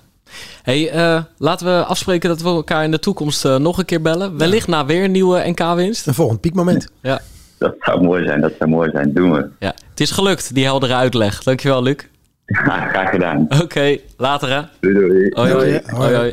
[0.63, 0.93] Hey,
[1.37, 4.39] laten we afspreken dat we elkaar in de toekomst nog een keer bellen.
[4.39, 6.07] Wellicht na weer een nieuwe NK-winst.
[6.07, 6.89] Een volgend piekmoment.
[7.03, 7.21] Ja.
[7.59, 9.13] Dat zou mooi zijn, dat zou mooi zijn.
[9.13, 9.49] Doen we.
[9.59, 11.43] Ja, het is gelukt, die heldere uitleg.
[11.43, 11.97] Dankjewel, Luc.
[12.47, 13.43] Ja, graag gedaan.
[13.45, 14.63] Oké, okay, later hè.
[14.81, 15.31] Doei doei.
[15.35, 15.81] Hoi hoi.
[15.87, 16.33] hoi, hoi.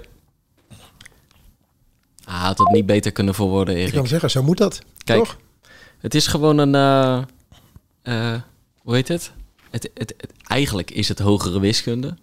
[2.24, 3.88] Ah, had het niet beter kunnen voorwoorden, Erik.
[3.88, 4.82] Ik kan zeggen, zo moet dat.
[5.04, 5.38] Kijk, toch?
[6.00, 6.74] het is gewoon een...
[6.74, 7.22] Uh,
[8.04, 8.40] uh,
[8.82, 9.32] hoe heet het?
[9.70, 10.34] Het, het, het?
[10.48, 12.16] Eigenlijk is het hogere wiskunde.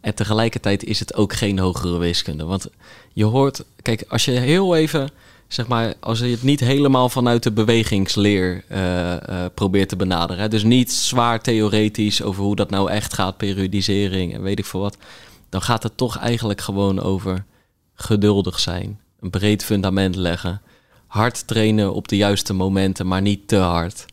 [0.00, 2.44] En tegelijkertijd is het ook geen hogere wiskunde.
[2.44, 2.68] Want
[3.12, 3.64] je hoort...
[3.82, 5.10] Kijk, als je heel even...
[5.48, 9.16] Zeg maar, als je het niet helemaal vanuit de bewegingsleer uh,
[9.54, 10.50] probeert te benaderen.
[10.50, 14.80] Dus niet zwaar theoretisch over hoe dat nou echt gaat, periodisering en weet ik veel
[14.80, 14.96] wat.
[15.48, 17.44] Dan gaat het toch eigenlijk gewoon over
[17.94, 20.62] geduldig zijn een breed fundament leggen.
[21.06, 24.04] Hard trainen op de juiste momenten, maar niet te hard.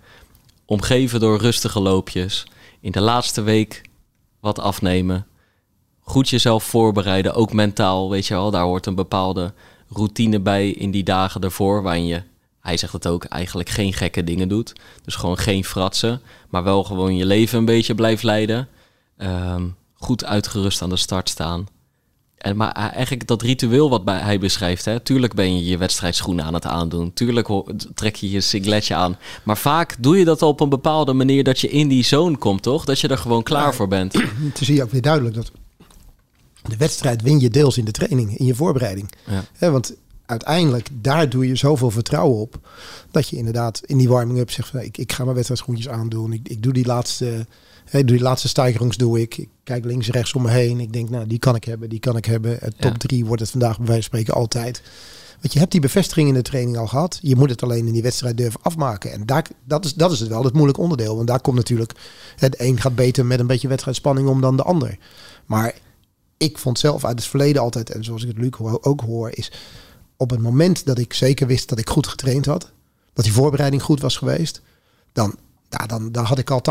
[0.66, 2.46] Omgeven door rustige loopjes.
[2.80, 3.82] In de laatste week
[4.40, 5.28] wat afnemen.
[6.08, 8.10] Goed jezelf voorbereiden, ook mentaal.
[8.10, 9.54] Weet je wel, daar hoort een bepaalde
[9.90, 11.82] routine bij in die dagen ervoor.
[11.82, 12.22] Waarin je,
[12.60, 14.74] hij zegt het ook, eigenlijk geen gekke dingen doet.
[15.04, 18.68] Dus gewoon geen fratsen, maar wel gewoon je leven een beetje blijft leiden.
[19.18, 21.68] Um, goed uitgerust aan de start staan.
[22.38, 26.54] En, maar eigenlijk dat ritueel wat hij beschrijft, hè, tuurlijk ben je je wedstrijdschoenen aan
[26.54, 27.14] het aandoen.
[27.14, 27.48] Tuurlijk
[27.94, 29.18] trek je je singletje aan.
[29.44, 32.62] Maar vaak doe je dat op een bepaalde manier dat je in die zone komt,
[32.64, 32.86] toch?
[32.86, 34.12] Dat je er gewoon klaar voor bent.
[34.56, 35.52] Toen zie je ook weer duidelijk dat
[36.70, 39.12] de wedstrijd win je deels in de training, in je voorbereiding.
[39.60, 39.72] Ja.
[39.72, 39.96] want
[40.26, 42.70] uiteindelijk, daar doe je zoveel vertrouwen op.
[43.12, 46.34] Dat je inderdaad in die warming-up zegt van ik, ik ga mijn wedstrijdschoentjes aandoen.
[46.34, 47.46] Ik, ik doe die laatste
[47.90, 49.38] Hey, doe die laatste stijgerings doe ik.
[49.38, 50.80] Ik kijk links, rechts om me heen.
[50.80, 52.58] Ik denk, nou, die kan ik hebben, die kan ik hebben.
[52.60, 54.82] Het top 3 wordt het vandaag bij wijze van spreken altijd.
[55.42, 57.20] Want je hebt die bevestiging in de training al gehad.
[57.22, 59.12] Je moet het alleen in die wedstrijd durven afmaken.
[59.12, 61.16] En daar, dat, is, dat is het wel, het moeilijk onderdeel.
[61.16, 61.94] Want daar komt natuurlijk,
[62.36, 64.98] het een gaat beter met een beetje wedstrijdspanning om dan de ander.
[65.46, 65.76] Maar
[66.38, 69.52] ik vond zelf uit het verleden altijd, en zoals ik het Luc ook hoor, is
[70.18, 72.72] op het moment dat ik zeker wist dat ik goed getraind had,
[73.14, 74.62] dat die voorbereiding goed was geweest,
[75.14, 75.36] dan
[75.70, 76.62] ja, dan, dan had ik al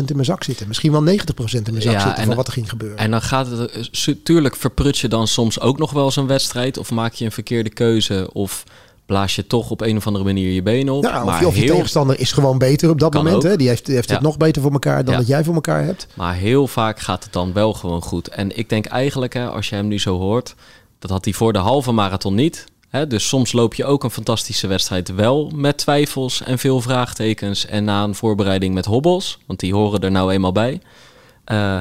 [0.00, 0.68] 80% in mijn zak zitten.
[0.68, 1.12] Misschien wel 90%
[1.52, 2.98] in mijn zak zitten van wat er ging gebeuren.
[2.98, 6.78] En dan gaat het, tuurlijk verprut je dan soms ook nog wel eens een wedstrijd.
[6.78, 8.30] Of maak je een verkeerde keuze.
[8.32, 8.64] Of
[9.06, 11.04] blaas je toch op een of andere manier je benen op.
[11.04, 11.74] Ja, maar of, je, heel...
[11.74, 13.42] tegenstander is gewoon beter op dat moment.
[13.42, 13.56] Hè?
[13.56, 16.06] Die heeft, heeft het nog beter voor elkaar dan dat jij voor elkaar hebt.
[16.14, 18.28] Maar heel vaak gaat het dan wel gewoon goed.
[18.28, 20.54] En ik denk eigenlijk, hè, als je hem nu zo hoort...
[20.98, 22.66] dat had hij voor de halve marathon niet
[23.04, 27.66] dus soms loop je ook een fantastische wedstrijd wel met twijfels en veel vraagtekens.
[27.66, 30.80] En na een voorbereiding met hobbels, want die horen er nou eenmaal bij.
[31.52, 31.78] Uh,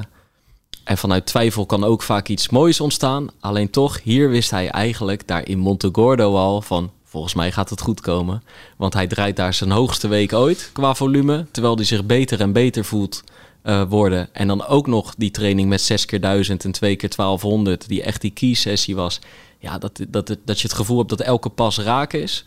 [0.84, 3.28] en vanuit twijfel kan ook vaak iets moois ontstaan.
[3.40, 6.92] Alleen toch, hier wist hij eigenlijk daar in Montegordo al van...
[7.06, 8.44] volgens mij gaat het goed komen.
[8.78, 11.46] Want hij draait daar zijn hoogste week ooit qua volume.
[11.52, 13.24] Terwijl hij zich beter en beter voelt
[13.64, 14.34] uh, worden.
[14.34, 17.88] En dan ook nog die training met 6 keer 1000 en 2 keer 1200...
[17.88, 19.20] die echt die key sessie was
[19.66, 22.46] ja, dat, dat, dat je het gevoel hebt dat elke pas raak is.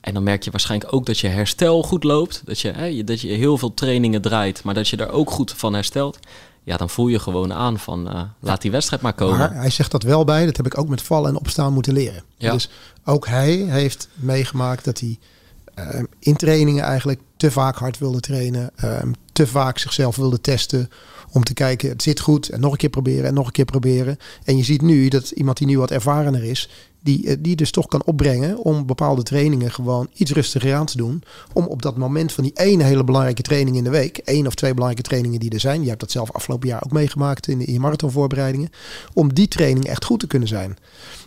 [0.00, 2.42] En dan merk je waarschijnlijk ook dat je herstel goed loopt.
[2.44, 5.52] Dat je, hè, dat je heel veel trainingen draait, maar dat je er ook goed
[5.52, 6.18] van herstelt.
[6.62, 9.38] Ja, dan voel je gewoon aan van uh, laat die wedstrijd maar komen.
[9.38, 10.46] Maar hij zegt dat wel bij.
[10.46, 12.22] Dat heb ik ook met vallen en opstaan moeten leren.
[12.36, 12.52] Ja.
[12.52, 12.70] Dus
[13.04, 15.18] ook hij heeft meegemaakt dat hij
[15.78, 18.70] uh, in trainingen eigenlijk te vaak hard wilde trainen.
[18.84, 18.98] Uh,
[19.32, 20.90] te vaak zichzelf wilde testen.
[21.32, 22.48] Om te kijken, het zit goed.
[22.48, 24.18] En nog een keer proberen en nog een keer proberen.
[24.44, 26.68] En je ziet nu dat iemand die nu wat ervarener is.
[27.02, 31.22] Die, die dus toch kan opbrengen om bepaalde trainingen gewoon iets rustiger aan te doen.
[31.52, 34.18] Om op dat moment van die ene hele belangrijke training in de week.
[34.18, 35.82] één of twee belangrijke trainingen die er zijn.
[35.82, 38.70] Je hebt dat zelf afgelopen jaar ook meegemaakt in, in je marathonvoorbereidingen.
[39.12, 40.76] Om die training echt goed te kunnen zijn.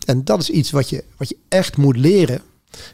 [0.06, 2.42] En dat is iets wat je, wat je echt moet leren.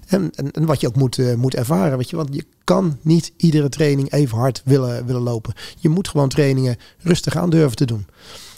[0.07, 1.97] En, en, wat je ook moet, uh, moet ervaren.
[1.97, 5.53] Weet je, want je kan niet iedere training even hard willen, willen lopen.
[5.77, 8.05] Je moet gewoon trainingen rustig aan durven te doen.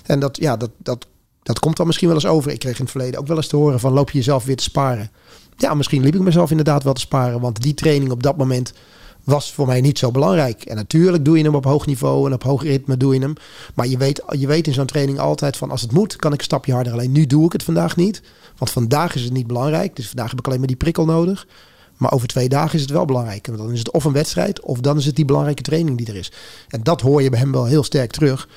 [0.06, 1.08] En dat, ja, dat, dat,
[1.44, 2.52] dat komt dan misschien wel eens over.
[2.52, 4.56] Ik kreeg in het verleden ook wel eens te horen van loop je jezelf weer
[4.56, 5.12] te sparen.
[5.58, 7.40] Ja, misschien liep ik mezelf inderdaad wel te sparen.
[7.40, 8.74] Want die training op dat moment
[9.24, 10.64] was voor mij niet zo belangrijk.
[10.64, 13.34] En natuurlijk doe je hem op hoog niveau en op hoog ritme doe je hem.
[13.76, 16.40] Maar je weet, je weet in zo'n training altijd van als het moet, kan ik
[16.40, 16.94] een stapje harder.
[16.94, 18.22] Alleen nu doe ik het vandaag niet.
[18.58, 19.96] Want vandaag is het niet belangrijk.
[19.96, 21.48] Dus vandaag heb ik alleen maar die prikkel nodig.
[21.98, 23.48] Maar over twee dagen is het wel belangrijk.
[23.48, 26.08] Want dan is het of een wedstrijd of dan is het die belangrijke training die
[26.08, 26.32] er is.
[26.68, 28.48] En dat hoor je bij hem wel heel sterk terug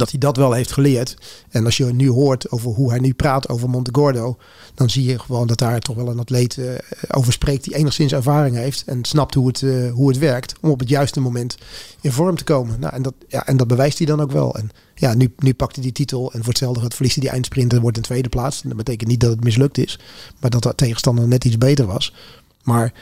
[0.00, 1.16] dat hij dat wel heeft geleerd.
[1.50, 4.36] En als je nu hoort over hoe hij nu praat over Montegordo,
[4.74, 6.70] dan zie je gewoon dat daar toch wel een atleet uh,
[7.10, 10.70] over spreekt die enigszins ervaring heeft en snapt hoe het, uh, hoe het werkt om
[10.70, 11.56] op het juiste moment
[12.00, 12.80] in vorm te komen.
[12.80, 14.56] Nou, en, dat, ja, en dat bewijst hij dan ook wel.
[14.56, 17.32] En ja, nu, nu pakt hij die titel en voor hetzelfde gaat verliest hij die
[17.32, 18.62] eindsprint en wordt in tweede plaats.
[18.62, 19.98] Dat betekent niet dat het mislukt is,
[20.40, 22.14] maar dat de tegenstander net iets beter was.
[22.62, 22.92] Maar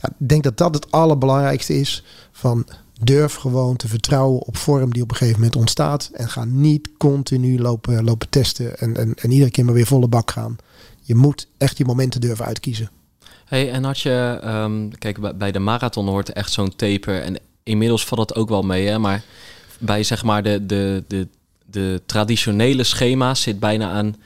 [0.00, 2.66] ja, ik denk dat dat het allerbelangrijkste is van
[3.04, 6.10] durf gewoon te vertrouwen op vorm die op een gegeven moment ontstaat.
[6.12, 10.08] En ga niet continu lopen, lopen testen en, en, en iedere keer maar weer volle
[10.08, 10.56] bak gaan.
[11.00, 12.90] Je moet echt je momenten durven uitkiezen.
[13.44, 17.22] Hey, en had je, um, kijk, bij de marathon hoort echt zo'n taper.
[17.22, 18.98] En inmiddels valt dat ook wel mee, hè?
[18.98, 19.22] Maar
[19.78, 21.28] bij zeg maar de, de, de,
[21.64, 24.16] de traditionele schema's zit bijna aan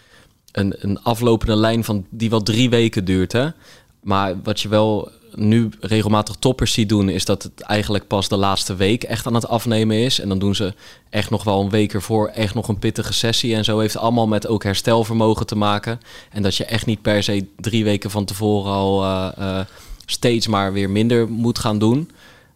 [0.52, 3.48] een, een aflopende lijn van die wel drie weken duurt, hè?
[4.02, 8.36] Maar wat je wel nu regelmatig toppers ziet doen, is dat het eigenlijk pas de
[8.36, 10.20] laatste week echt aan het afnemen is.
[10.20, 10.74] En dan doen ze
[11.10, 13.54] echt nog wel een week ervoor echt nog een pittige sessie.
[13.54, 16.00] En zo heeft allemaal met ook herstelvermogen te maken.
[16.30, 19.60] En dat je echt niet per se drie weken van tevoren al uh, uh,
[20.06, 22.10] steeds maar weer minder moet gaan doen.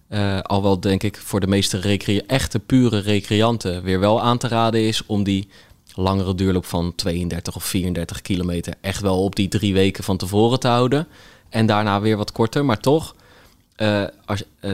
[0.09, 4.49] Uh, al wel denk ik voor de meeste echte pure recreanten weer wel aan te
[4.49, 5.49] raden is om die
[5.95, 10.61] langere duurloop van 32 of 34 kilometer echt wel op die drie weken van tevoren
[10.61, 11.07] te houden.
[11.51, 13.15] En daarna weer wat korter, maar toch.
[13.77, 14.73] Uh, als, uh,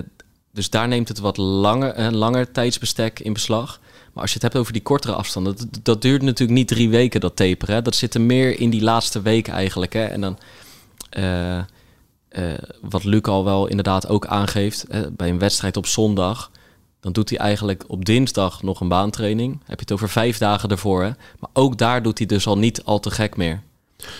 [0.53, 3.81] dus daar neemt het wat langer, een langer tijdsbestek in beslag.
[4.13, 6.89] Maar als je het hebt over die kortere afstanden, dat, dat duurt natuurlijk niet drie
[6.89, 7.75] weken, dat taperen.
[7.75, 7.83] Hè?
[7.83, 9.93] Dat zit er meer in die laatste weken eigenlijk.
[9.93, 10.05] Hè?
[10.05, 10.39] En dan,
[12.81, 16.51] wat Luc al wel inderdaad ook aangeeft, bij een wedstrijd op zondag,
[17.01, 19.53] dan doet hij eigenlijk op dinsdag nog een baantraining.
[19.53, 21.03] Heb je het over vijf dagen ervoor.
[21.03, 21.11] Hè?
[21.39, 23.63] Maar ook daar doet hij dus al niet al te gek meer.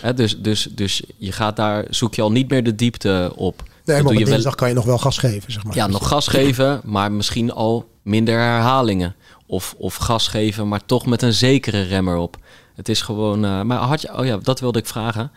[0.01, 3.63] He, dus, dus, dus je gaat daar, zoek je al niet meer de diepte op.
[3.85, 4.55] Nee, maar op dinsdag wel...
[4.55, 5.75] kan je nog wel gas geven, zeg maar.
[5.75, 9.15] Ja, nog gas geven, maar misschien al minder herhalingen.
[9.47, 12.37] Of, of gas geven, maar toch met een zekere remmer op.
[12.75, 13.45] Het is gewoon...
[13.45, 14.19] Uh, maar had je...
[14.19, 15.31] Oh ja, dat wilde ik vragen.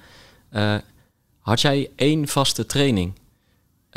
[0.53, 0.75] Uh,
[1.39, 3.18] had jij één vaste training?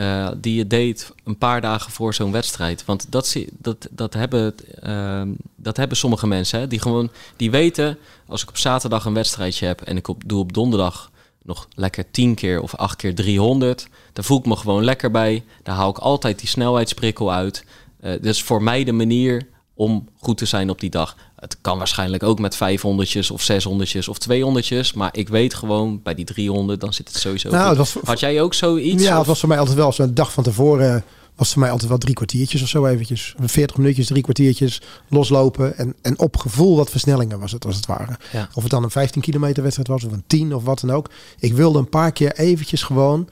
[0.02, 2.84] Uh, die je deed een paar dagen voor zo'n wedstrijd.
[2.84, 4.54] Want dat, dat, dat, hebben,
[4.86, 5.22] uh,
[5.56, 6.60] dat hebben sommige mensen.
[6.60, 10.22] Hè, die gewoon die weten, als ik op zaterdag een wedstrijdje heb en ik op,
[10.26, 11.10] doe op donderdag
[11.42, 15.44] nog lekker 10 keer of 8 keer 300, dan voel ik me gewoon lekker bij.
[15.62, 17.64] Daar haal ik altijd die snelheidsprikkel uit.
[18.00, 21.16] Uh, dat is voor mij de manier om goed te zijn op die dag.
[21.42, 26.14] Het kan waarschijnlijk ook met 500 of 600 of 200 maar ik weet gewoon bij
[26.14, 27.50] die 300 dan zit het sowieso.
[27.50, 29.02] Nou, was, Had jij ook zoiets?
[29.02, 31.88] Ja, het was voor mij altijd wel zo'n dag van tevoren was voor mij altijd
[31.88, 33.34] wel drie kwartiertjes of zo eventjes.
[33.40, 35.76] 40 minuutjes, drie kwartiertjes loslopen.
[35.76, 38.18] En, en op gevoel wat versnellingen was het als het ware.
[38.32, 38.48] Ja.
[38.54, 41.10] Of het dan een 15 kilometer wedstrijd was of een 10 of wat dan ook.
[41.38, 43.28] Ik wilde een paar keer eventjes gewoon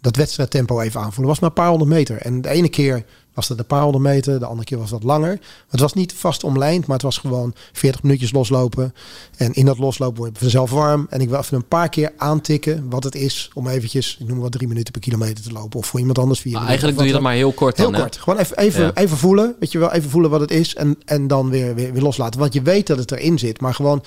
[0.00, 1.28] dat wedstrijdtempo even aanvoelen.
[1.28, 2.16] was maar een paar honderd meter.
[2.16, 3.04] En de ene keer
[3.34, 5.40] was het een paar honderd meter, de andere keer was dat langer.
[5.68, 8.94] Het was niet vast omlijnd, maar het was gewoon 40 minuutjes loslopen.
[9.36, 11.06] En in dat loslopen word je vanzelf warm.
[11.10, 14.38] En ik wil even een paar keer aantikken wat het is om eventjes, ik noem
[14.38, 15.78] wat drie minuten per kilometer te lopen.
[15.78, 18.00] Of voor iemand anders vier maar Eigenlijk doe je dat maar heel kort Heel dan,
[18.00, 18.16] kort.
[18.16, 18.94] Gewoon even, even, ja.
[18.94, 20.74] even voelen, weet je wel, even voelen wat het is.
[20.74, 22.40] En, en dan weer, weer, weer loslaten.
[22.40, 24.04] Want je weet dat het erin zit, maar gewoon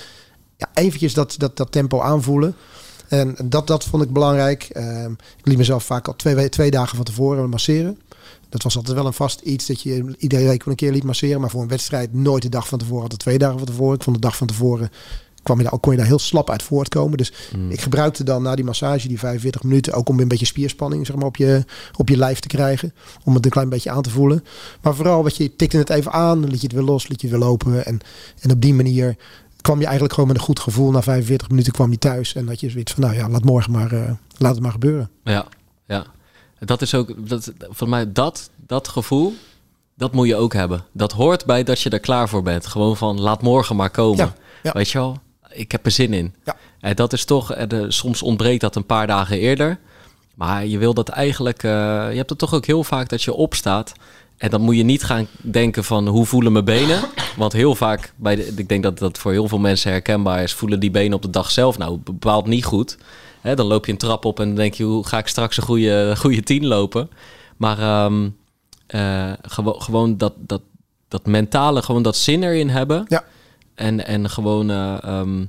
[0.58, 2.56] ja, eventjes dat, dat, dat tempo aanvoelen.
[3.08, 4.70] En dat, dat vond ik belangrijk.
[4.74, 5.04] Uh,
[5.38, 8.00] ik liet mezelf vaak al twee, twee dagen van tevoren masseren.
[8.54, 11.41] Dat was altijd wel een vast iets dat je iedere week een keer liet masseren.
[11.41, 13.95] Maar voor een wedstrijd nooit de dag van tevoren, altijd twee dagen van tevoren.
[13.95, 14.89] Ik vond de dag van tevoren
[15.43, 17.18] kwam je daar, kon je daar heel slap uit voortkomen.
[17.18, 17.72] Dus Mm.
[17.72, 21.16] ik gebruikte dan na die massage, die 45 minuten, ook om een beetje spierspanning zeg
[21.16, 21.66] maar, op, je,
[21.97, 22.93] op je lijf te krijgen.
[23.24, 24.43] Om het een klein beetje aan te voelen.
[24.82, 27.22] Maar vooral wat je tikte het even aan, dan liet je het weer los, liet
[27.22, 27.86] je het weer lopen.
[27.86, 27.99] En,
[28.39, 29.16] en op die manier
[29.62, 30.91] kwam je eigenlijk gewoon met een goed gevoel.
[30.91, 33.72] Na 45 minuten kwam je thuis en had je zoiets van, nou ja, laat morgen
[33.72, 35.10] maar, eh, laat het maar gebeuren.
[35.24, 35.45] Ja,
[35.88, 36.06] ja.
[36.66, 39.34] Dat is ook, dat, voor mij, dat, dat gevoel,
[39.95, 40.84] dat moet je ook hebben.
[40.91, 42.68] Dat hoort bij dat je er klaar voor bent.
[42.68, 44.26] Gewoon van, laat morgen maar komen.
[44.26, 44.34] Ja,
[44.64, 44.72] ja.
[44.72, 45.18] Weet je wel?
[45.49, 46.36] Ik heb er zin in.
[46.43, 46.55] Ja.
[46.80, 49.80] En dat is toch, eh, soms ontbreekt dat een paar dagen eerder.
[50.36, 51.72] Maar je wil dat eigenlijk, eh,
[52.09, 53.93] je hebt het toch ook heel vaak dat je opstaat.
[54.38, 57.01] En dan moet je niet gaan denken van hoe voelen mijn benen.
[57.38, 60.53] Want heel vaak, bij de, ik denk dat dat voor heel veel mensen herkenbaar is,
[60.53, 62.97] voelen die benen op de dag zelf nou bepaald niet goed.
[63.44, 65.58] Hè, dan loop je een trap op en dan denk je, hoe ga ik straks
[65.58, 67.10] een goede, goede tien lopen?
[67.58, 67.78] Maar
[69.41, 70.62] gewo- gewoon dat, dat,
[71.08, 73.06] dat mentale, gewoon dat zin erin hebben.
[73.08, 73.24] Ja.
[73.76, 75.46] En, en gewoon eh, ehm,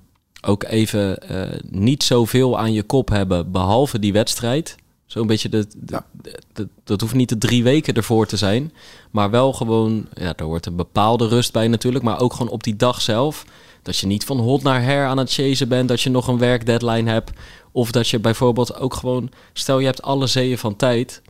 [0.47, 4.76] ook even eh, niet zoveel aan je kop hebben, behalve die wedstrijd.
[5.07, 6.05] Zo'n beetje, de, de- Ja.
[6.22, 8.72] de- de- dat hoeft niet de drie weken ervoor te zijn.
[9.11, 12.05] Maar wel gewoon, ja, er hoort een bepaalde rust bij natuurlijk.
[12.05, 13.45] Maar ook gewoon op die dag zelf.
[13.85, 15.89] Dat je niet van hot naar her aan het chasen bent.
[15.89, 17.30] Dat je nog een werkdeadline hebt.
[17.72, 19.30] Of dat je bijvoorbeeld ook gewoon...
[19.53, 21.22] Stel, je hebt alle zeeën van tijd.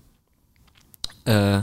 [1.23, 1.57] Eh,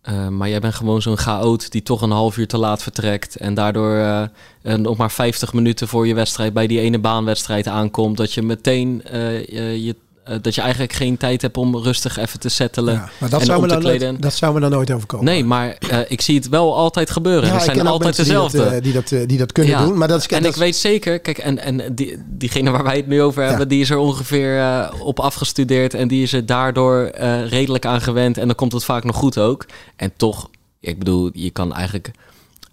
[0.00, 3.36] eh, maar jij bent gewoon zo'n chaot die toch een half uur te laat vertrekt.
[3.36, 8.16] En daardoor eh, nog maar 50 minuten voor je wedstrijd bij die ene baanwedstrijd aankomt.
[8.16, 9.96] Dat je meteen je,
[10.28, 12.94] eh, dat je eigenlijk geen tijd hebt om rustig even te settelen.
[12.94, 14.20] Ja, maar dat en zou, om me te dan nooit, kleden.
[14.20, 15.24] dat zou me dan nooit overkomen.
[15.24, 17.48] Nee, maar eh, ik zie het wel altijd gebeuren.
[17.48, 18.80] Ja, ik zijn altijd dezelfde.
[18.80, 19.98] Die dat, eh, die, dat, die dat kunnen Ja, doen.
[19.98, 22.96] Maar dat is, en dat ik weet zeker, kijk, en, en die, diegene waar wij
[22.96, 27.10] het nu over hebben, die is er ongeveer op afgestudeerd en die is er daardoor
[27.48, 29.66] redelijk aan gewend en dan komt het vaak nog goed ook.
[29.96, 30.50] En toch,
[30.80, 32.10] ik bedoel, je kan eigenlijk,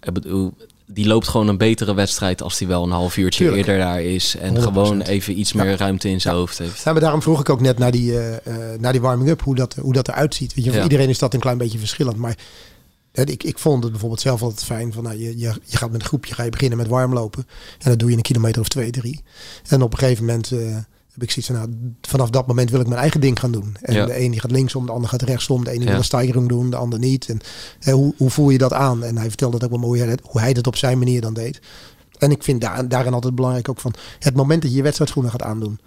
[0.02, 0.54] ik bedoel,
[0.86, 3.66] die loopt gewoon een betere wedstrijd als die wel een half uurtje Tuurlijk.
[3.66, 4.58] eerder daar is en 100%.
[4.62, 5.62] gewoon even iets Ja.
[5.64, 6.82] meer ruimte in zijn hoofd heeft.
[6.82, 9.74] Ja, maar daarom vroeg ik ook net naar die, eh, naar die warming-up, hoe dat,
[9.80, 10.54] hoe dat eruit ziet.
[10.54, 12.16] Weet je, voor iedereen is dat een klein beetje verschillend.
[12.16, 12.36] Maar
[13.12, 14.92] ik, ik vond het bijvoorbeeld zelf altijd fijn.
[14.92, 17.46] Van, nou, je, je, je gaat met een groepje, ga je beginnen met warmlopen.
[17.78, 19.22] En dat doe je een kilometer of twee, drie.
[19.68, 20.76] En op een gegeven moment eh,
[21.18, 23.76] heb ik zoiets van, nou, vanaf dat moment wil ik mijn eigen ding gaan doen.
[23.82, 24.06] En Ja.
[24.06, 25.64] de een die gaat linksom, de ander gaat rechtsom.
[25.64, 25.88] De ene Ja.
[25.90, 27.28] wil een stijgering doen, de ander niet.
[27.28, 27.38] En
[27.80, 29.04] hè, hoe, hoe voel je dat aan?
[29.04, 31.60] En hij vertelde dat ook wel mooi, hoe hij dat- op zijn manier dan deed.
[32.18, 35.30] En ik vind daar, daarin altijd belangrijk ook van het moment dat je je wedstrijdschoenen
[35.32, 35.78] gaat aandoen.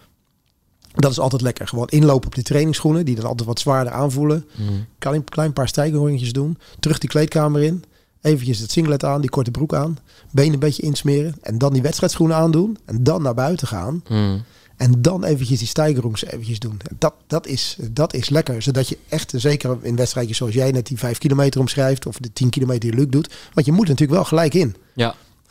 [0.94, 1.68] Dat is altijd lekker.
[1.68, 4.46] Gewoon inlopen op die trainingsschoenen, die dan altijd wat zwaarder aanvoelen.
[4.58, 4.86] Mm.
[4.98, 6.58] Kan een klein paar stijgerongetjes doen.
[6.80, 7.84] Terug die kleedkamer in.
[8.22, 9.98] Eventjes het singlet aan, die korte broek aan.
[10.32, 11.36] Benen een beetje insmeren.
[11.42, 12.78] En dan die wedstrijdschoenen aandoen.
[12.86, 14.04] En dan naar buiten gaan.
[14.10, 14.44] Mm.
[14.80, 16.80] En dan eventjes die stijgerongs eventjes doen.
[16.88, 18.62] En Dat, dat, is, dat is lekker.
[18.62, 22.06] Zodat je echt, zeker in wedstrijdjes zoals jij net die 5 kilometer omschrijft.
[22.06, 23.34] Of de 10 kilometer die Luc doet.
[23.54, 24.76] Want je moet natuurlijk wel gelijk in.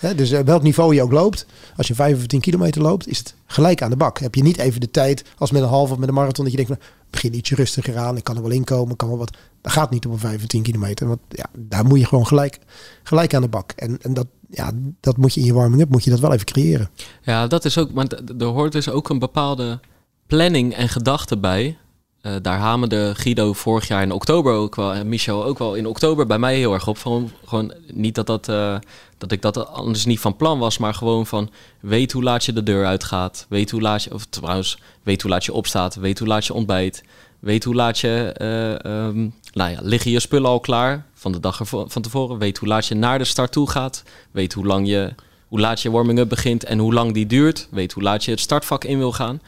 [0.01, 3.09] Ja, dus eh, welk niveau je ook loopt, als je 5 of 10 kilometer loopt,
[3.09, 4.19] is het gelijk aan de bak.
[4.19, 6.53] Heb je niet even de tijd als met een half of met een marathon dat
[6.55, 9.37] je denkt, van, begin ietsje rustiger aan, ik kan er wel inkomen, kan wel wat.
[9.63, 12.27] Dat gaat niet op een 5 of 10 kilometer, want ja, daar moet je gewoon
[12.27, 12.59] gelijk,
[13.03, 13.73] gelijk aan de bak.
[13.77, 16.47] En, en dat, ja, dat moet je in je warming-up, moet je dat wel even
[16.47, 16.91] creëren.
[17.23, 19.81] Ja, dat is ook, want er hoort dus ook een bepaalde
[20.27, 21.77] planning en gedachte bij.
[22.21, 25.87] Eh, daar hamerde Guido vorig jaar in oktober ook wel, en Michel ook wel in
[25.87, 26.99] oktober bij mij heel erg op.
[26.99, 28.77] Gewoon, gewoon niet dat, dat, eh,
[29.19, 31.51] dat ik dat anders niet van plan was, maar gewoon van
[31.81, 33.47] weet hoe laat je de deur uitgaat.
[33.49, 35.95] Weet hoe laat je, of trouwens, weet hoe laat je opstaat.
[35.95, 37.05] Weet hoe laat je ontbijt.
[37.39, 39.29] Weet hoe laat je, eh, ehm,
[39.59, 42.39] nou ja, liggen je spullen al klaar van de dag ervo- van tevoren.
[42.39, 44.03] Weet hoe laat je naar de start toe gaat.
[44.31, 45.15] Weet hoe lang je,
[45.49, 47.69] hoe laat je warming-up begint en hoe lang die duurt.
[47.71, 49.41] Weet hoe laat je het startvak in wil gaan.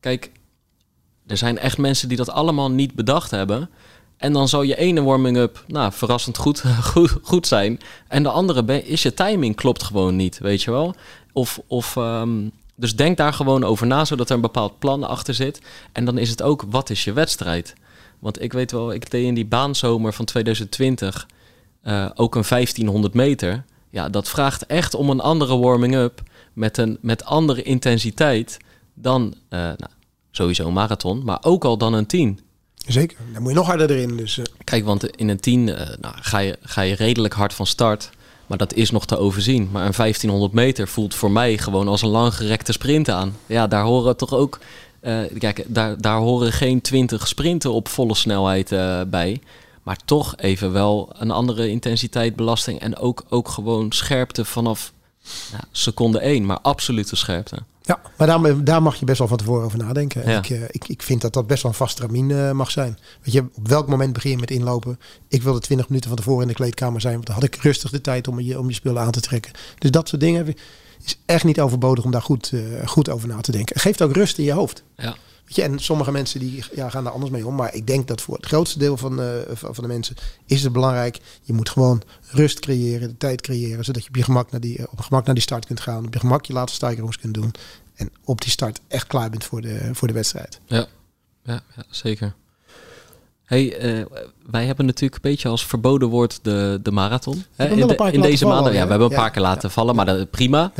[0.00, 0.30] Kijk,
[1.26, 3.70] er zijn echt mensen die dat allemaal niet bedacht hebben.
[4.16, 7.80] En dan zal je ene warming-up nou, verrassend goed, goed, goed zijn.
[8.08, 10.94] En de andere is je timing klopt gewoon niet, weet je wel.
[11.32, 15.34] Of, of, ehm, dus denk daar gewoon over na, zodat er een bepaald plan achter
[15.34, 15.60] zit.
[15.92, 17.74] En dan is het ook, wat is je wedstrijd?
[18.24, 21.28] Want ik weet wel, ik deed in die baanzomer van 2020
[21.82, 23.64] eh, ook een 1500 meter.
[23.90, 26.22] Ja, dat vraagt echt om een andere warming-up
[26.52, 28.56] met een met andere intensiteit
[28.94, 29.90] dan eh, nou,
[30.30, 32.40] sowieso een marathon, maar ook al dan een 10.
[32.86, 34.16] Zeker, dan moet je nog harder erin.
[34.16, 37.54] Dus eh, Kijk, want in een 10 eh, nou, ga, je, ga je redelijk hard
[37.54, 38.10] van start.
[38.46, 39.68] Maar dat is nog te overzien.
[39.72, 43.36] Maar een 1500 meter voelt voor mij gewoon als een langgerekte sprint aan.
[43.46, 44.58] Ja, daar horen toch ook.
[45.04, 49.40] Eh, kijk, daar, daar horen geen 20 sprinten op volle snelheid eh, bij.
[49.82, 52.80] Maar toch even wel een andere intensiteit, belasting.
[52.80, 54.92] En ook, ook gewoon scherpte vanaf
[55.52, 56.46] nou, seconde 1.
[56.46, 57.56] Maar absolute scherpte.
[57.82, 60.22] ja, maar daar, daar mag je best wel van tevoren over nadenken.
[60.24, 60.38] En Ja.
[60.38, 62.98] Ik, eh, ik, ik vind dat dat best wel een vast termijn mag zijn.
[63.22, 64.98] Weet je, op welk moment begin je met inlopen?
[65.28, 67.90] Ik wilde 20 minuten van tevoren in de kleedkamer zijn, want dan had ik rustig
[67.90, 69.52] de tijd om je, om je spullen aan te trekken.
[69.78, 70.54] Dus dat soort dingen.
[71.04, 73.74] Is echt niet overbodig om daar goed, eh, goed over na te denken.
[73.74, 74.82] Het geeft ook rust in je hoofd.
[74.96, 75.16] Ja.
[75.44, 77.54] Weet je, en sommige mensen die ja, gaan daar anders mee om.
[77.54, 80.72] Maar ik denk dat voor het grootste deel van, eh, van de mensen is het
[80.72, 81.20] belangrijk.
[81.42, 83.84] Je moet gewoon rust creëren, de tijd creëren.
[83.84, 86.06] Zodat je op je gemak naar die, eh, op gemak naar die start kunt gaan.
[86.06, 87.54] Op je gemak je laatste stijgerings kunt doen.
[87.94, 90.60] En op die start echt klaar bent voor de, voor de wedstrijd.
[90.66, 90.86] Ja,
[91.42, 92.34] ja, ja zeker.
[93.54, 94.04] Hey, eh,
[94.50, 97.44] wij hebben natuurlijk een beetje als verboden woord de, de marathon.
[97.56, 100.30] Hè, in, de- deze maanden, ja, we hebben een paar keer laten vallen, maar dat,
[100.30, 100.72] prima.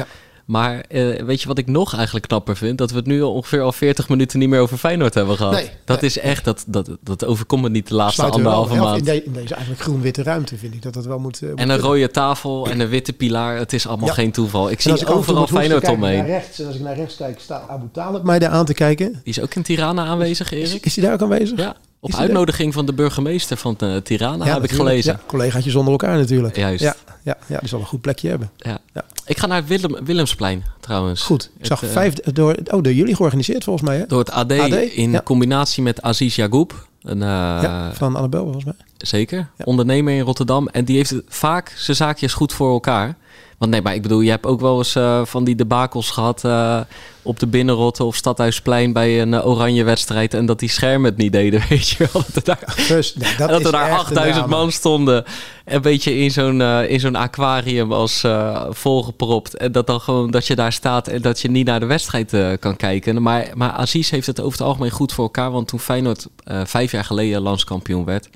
[0.45, 2.79] Maar eh, weet je wat ik nog eigenlijk knapper vind?
[2.79, 5.53] Dat we het nu ongeveer al 40 minuten niet meer over Feyenoord hebben gehad.
[5.53, 6.11] Nee, dat nee.
[6.11, 8.77] is echt, dat, dat, dat overkomt me niet de laatste anderhalve af.
[8.77, 9.05] In, maand.
[9.05, 11.43] de- in deze eigenlijk groen-witte ruimte vind ik dat dat wel moet.
[11.43, 13.57] eh, En een rode tafel en een witte pilaar.
[13.57, 14.15] Het is allemaal Ja.
[14.15, 14.71] geen toeval.
[14.71, 16.17] Ik zie overal Feyenoord omheen.
[16.19, 18.75] Naar rechts, en als ik naar rechts kijk, staat Abu Talib mij daar aan te
[18.75, 19.11] kijken.
[19.13, 20.85] Die is ook in Tirana aanwezig, Is, Erik.
[20.87, 21.59] is hij daar ook aanwezig?
[21.59, 25.13] Ja, op uitnodiging van de burgemeester van eh, Tirana heb ik gelezen.
[25.13, 26.57] Ja, collegaatjes onder elkaar natuurlijk.
[26.57, 26.83] Juist.
[26.83, 28.51] Ja, ja, ja, die zal een goed plekje hebben.
[28.57, 28.79] Ja.
[28.93, 29.05] Ja.
[29.27, 31.23] Ik ga naar Willem, Willemsplein trouwens.
[31.23, 31.51] Goed.
[31.59, 33.99] Ik zag eh, vijf door, oh, door jullie georganiseerd volgens mij.
[33.99, 34.07] Hè?
[34.07, 36.89] Door het AD, AD, in combinatie met Aziz Yagoub.
[37.03, 37.29] Een, eh,
[37.63, 38.75] ja, van Annabel volgens mij.
[38.97, 39.51] Zeker.
[39.65, 40.69] Ondernemer in Rotterdam.
[40.69, 43.17] En die heeft vaak zijn zaakjes goed voor elkaar.
[43.59, 46.45] Want nee, maar ik bedoel, je hebt ook wel eens eh, van die debakels gehad
[46.45, 46.81] eh,
[47.23, 50.35] op de Binnenrotte of Stadhuisplein bij een eh, oranje wedstrijd.
[50.35, 52.23] En dat die schermen het niet deden, weet je wel.
[52.23, 54.57] Dat er daar, Dus, nee, dat er daar echt een 8000 drama.
[54.57, 55.25] man stonden.
[55.65, 58.25] Een beetje in zo'n in zo'n aquarium als
[58.71, 59.57] volgepropt.
[59.57, 62.59] En dat dan gewoon dat je daar staat en dat je niet naar de wedstrijd
[62.61, 63.23] kan kijken.
[63.23, 65.51] Maar, maar Aziz heeft het over het algemeen goed voor elkaar.
[65.51, 66.27] Want toen Feyenoord
[66.65, 68.29] vijf jaar geleden landskampioen werd.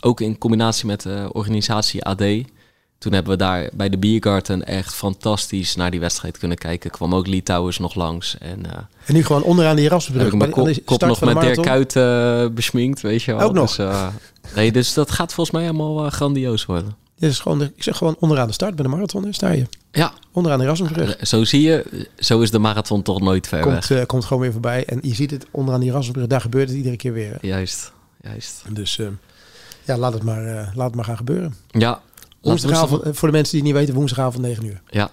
[0.00, 2.22] Ook in combinatie met de organisatie AD.
[3.06, 6.90] Toen hebben we daar bij de Biergarten echt fantastisch naar die wedstrijd kunnen kijken.
[6.90, 8.38] Kwam ook Litouwers nog langs.
[8.38, 10.32] En eh En nu gewoon onderaan die heb Erasmusbrug.
[10.32, 10.50] ik mijn
[10.84, 11.62] kop, nog met Dirk.
[11.62, 13.46] Kuyt eh, besminkt, weet je wel.
[13.46, 13.76] Ook nog?
[13.76, 14.06] Dus, eh,
[14.54, 16.96] nee, dus dat gaat volgens mij allemaal grandioos worden.
[17.18, 19.22] Dit is gewoon, de- ik zeg gewoon onderaan de start bij de marathon.
[19.22, 19.66] Daar sta je.
[19.92, 21.16] Ja, Onderaan de Erasmusbrug.
[21.22, 24.06] zo zie je, zo is de marathon toch nooit ver Komt, weg.
[24.06, 24.84] komt gewoon weer voorbij.
[24.84, 26.26] En je ziet het onderaan die Erasmusbrug.
[26.26, 27.38] Daar gebeurt het iedere keer weer.
[27.40, 27.92] Juist,
[28.22, 28.62] juist.
[28.68, 29.06] Dus eh,
[29.84, 31.54] ja, laat het, maar, laat het maar gaan gebeuren.
[31.70, 32.00] Ja,
[32.48, 34.82] Woensdagavond, voor de mensen die het niet weten, woensdagavond 9 uur.
[34.90, 35.10] Ja,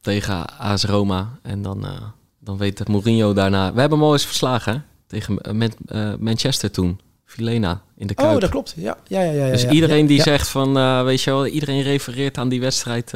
[0.00, 1.38] tegen AS Roma.
[1.42, 1.90] En dan, eh,
[2.40, 3.72] dan weet het Mourinho daarna...
[3.74, 4.78] We hebben hem al eens verslagen, hè?
[5.06, 7.00] Tegen eh, Man- eh, Manchester toen.
[7.24, 8.34] Filena in de Kuip.
[8.34, 8.74] Oh, dat klopt.
[8.76, 9.30] Ja, ja, ja.
[9.44, 10.22] ja Dus ja, iedereen ja, die ja.
[10.22, 13.12] zegt van, weet je wel, iedereen refereert aan die wedstrijd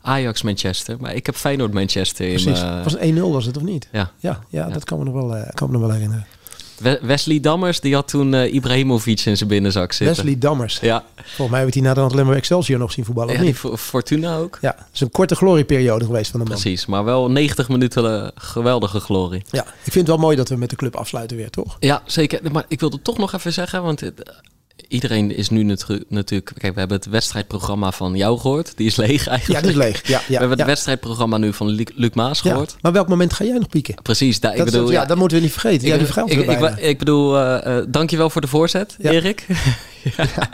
[0.00, 0.96] Ajax-Manchester.
[1.00, 2.60] Maar ik heb Feyenoord-Manchester in Precies.
[2.60, 3.88] mijn- Was het 1-0 was het of niet?
[3.92, 4.10] Ja.
[4.18, 6.26] Ja, ja, dat kan me nog wel, kan me nog wel herinneren.
[6.78, 10.16] We- Wesley Dammers, die had toen eh, Ibrahimovic in zijn binnenzak zitten.
[10.16, 10.78] Wesley Dammers.
[10.80, 13.56] Ja, Volgens mij hebben we die naderhand alleen maar Excelsior nog zien voetballen, ja niet?
[13.56, 14.58] Fo- Fortuna ook.
[14.60, 16.58] Ja, het is een korte glorieperiode geweest van de man.
[16.60, 19.42] Precies, maar wel 90 minuten eh, geweldige glorie.
[19.50, 21.76] Ja, ik vind het wel mooi dat we met de club afsluiten weer, toch?
[21.80, 22.52] Ja, zeker.
[22.52, 24.02] Maar ik wilde toch nog even zeggen, want
[24.88, 26.52] iedereen is nu natu- natuurlijk...
[26.58, 28.72] Kijk, we hebben het wedstrijdprogramma van jou gehoord.
[28.76, 29.62] Die is leeg Ja, eigenlijk.
[29.62, 30.06] die is leeg.
[30.06, 30.56] Ja, we ja, hebben ja.
[30.56, 32.76] het wedstrijdprogramma nu van Luc, Luc Maas Ja, gehoord.
[32.80, 33.94] Maar welk moment ga jij nog pieken?
[34.02, 34.90] Precies, daar, ik bedoel...
[34.90, 35.88] ja, dat moeten we niet vergeten.
[35.88, 39.10] Ja, die ik, ik, ik, ik bedoel, eh eh dankjewel voor de voorzet, Ja.
[39.10, 39.46] Erik.
[40.16, 40.50] ja.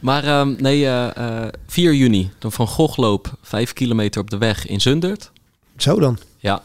[0.00, 4.66] Maar ehm, nee, eh, eh, 4 juni, de Van Goghloop, 5 kilometer op de weg
[4.66, 5.30] in Zundert.
[5.76, 6.18] Zo dan.
[6.38, 6.62] Ja,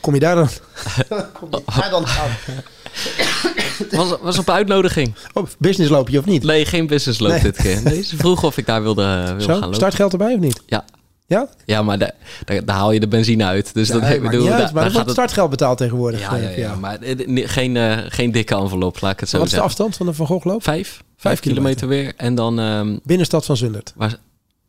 [0.00, 0.48] Kom je daar dan?
[1.40, 2.30] Kom je daar dan aan?
[3.90, 5.14] was, was op uitnodiging.
[5.32, 6.42] Oh, businessloopje of niet?
[6.42, 7.40] Nee, geen businessloop Nee.
[7.42, 7.82] dit keer.
[7.82, 9.74] Nee, ze vroegen of ik daar wilde, eh, gaan lopen.
[9.74, 10.62] startgeld erbij of niet?
[10.66, 10.84] Ja.
[11.26, 11.48] Ja?
[11.64, 12.10] Ja, maar da-
[12.44, 13.74] daar, daar haal je de benzine uit.
[13.74, 16.20] Dus dat ik bedoel, uit, daar- maar wordt het- startgeld betaald tegenwoordig.
[16.20, 19.52] Ja, ja, ja, maar geen, eh, geen dikke envelop, laat ik het zo Wat is
[19.52, 20.62] de afstand van de Van Goghloop?
[20.62, 22.12] Vijf, vijf kilometer weer.
[22.16, 23.92] En dan, ehm, Binnenstad van Zundert.
[23.96, 24.16] waar,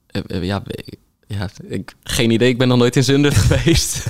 [0.07, 0.61] eh, ja,
[1.27, 2.49] ja ik, geen idee.
[2.49, 4.03] Ik ben nog nooit in Zundert geweest.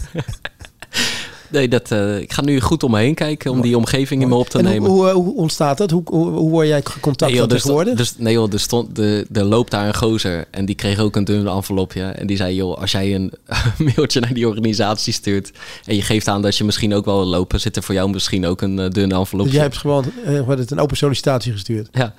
[1.52, 4.28] Nee, dat, eh, ik ga nu goed om me heen kijken om die omgeving in
[4.28, 4.90] me op te en hoe- nemen.
[4.90, 5.92] Hoe, eh, hoe ontstaat dat?
[5.92, 7.94] Hoe, hoe, hoe word jij contact Nee, joh, met tegenwoordig?
[7.96, 11.16] dus, nee joh, er, stond, de, er loopt daar een gozer en die kreeg ook
[11.16, 12.04] een dun envelopje.
[12.04, 13.34] En die zei, joh, als jij een
[13.96, 15.52] mailtje naar die organisatie stuurt...
[15.86, 17.60] en je geeft aan dat je misschien ook wel wil lopen...
[17.60, 19.44] zit er voor jou misschien ook een eh, dun envelopje.
[19.44, 20.06] Dus jij hebt gewoon
[20.46, 21.88] wat het, een open sollicitatie gestuurd.
[21.92, 22.14] Ja.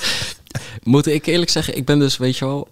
[0.82, 2.68] Moet ik eerlijk zeggen, ik ben dus, weet je wel...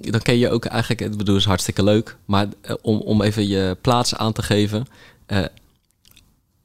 [0.00, 2.16] eh, dan ken je ook eigenlijk, ik bedoel, is hartstikke leuk.
[2.24, 4.86] Maar eh, om, om even je plaats aan te geven...
[5.26, 5.38] eh,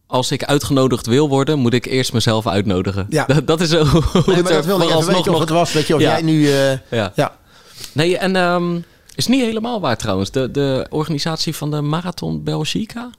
[0.08, 3.06] als ik uitgenodigd wil worden, moet ik eerst mezelf uitnodigen.
[3.10, 3.26] Ja.
[3.34, 3.84] Dat, dat is zo.
[3.84, 5.74] Nee, maar dat wilde ik even weten of het was.
[5.74, 6.10] Weet je, of Ja.
[6.12, 6.52] jij nu...
[6.52, 7.12] eh, Ja.
[7.16, 7.38] ja.
[7.92, 8.80] Nee, en ehm,
[9.16, 10.32] is niet helemaal waar trouwens.
[10.32, 13.10] De, de organisatie van de Marathon Belgica,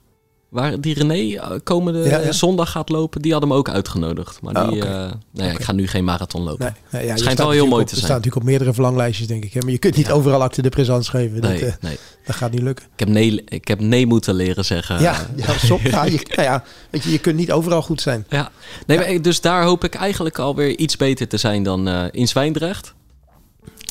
[0.49, 2.31] waar die René eh, komende Ja, ja.
[2.31, 4.41] zondag gaat lopen, die had hem ook uitgenodigd.
[4.41, 6.75] Maar Ah, die, eh, nou ja, ik ga nu geen marathon lopen.
[6.91, 8.05] Nee, nee, ja, Schijnt wel heel mooi op- te zijn.
[8.05, 9.53] staat natuurlijk op meerdere verlanglijstjes, denk ik.
[9.53, 9.59] Hè?
[9.61, 11.41] Maar je kunt niet overal acte de présence geven.
[11.41, 11.97] Nee, Dat, eh, nee.
[12.25, 12.85] dat gaat niet lukken.
[12.93, 15.01] Ik heb, nee, ik heb nee moeten leren zeggen.
[15.01, 18.25] ja, ja, sop, ja, je, nou ja, weet je, je kunt niet overal goed zijn.
[18.29, 18.51] Ja.
[18.85, 22.93] Nee, dus daar hoop ik eigenlijk alweer iets beter te zijn dan eh, in Zwijndrecht.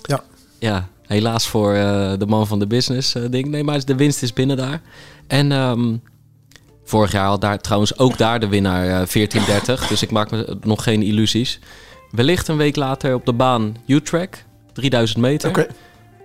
[0.02, 0.22] Ja.
[0.58, 1.72] Ja, Helaas voor
[2.18, 3.48] de man van de business ding.
[3.48, 4.80] Nee, maar de winst is binnen daar.
[5.26, 5.96] En ehm,
[6.88, 9.86] vorig jaar had daar trouwens ook daar de winnaar eh 1430.
[9.86, 11.60] Dus ik maak me nog geen illusies.
[12.10, 14.44] Wellicht een week later op de baan U-Track.
[14.72, 15.48] 3000 meter.
[15.48, 15.66] Oké,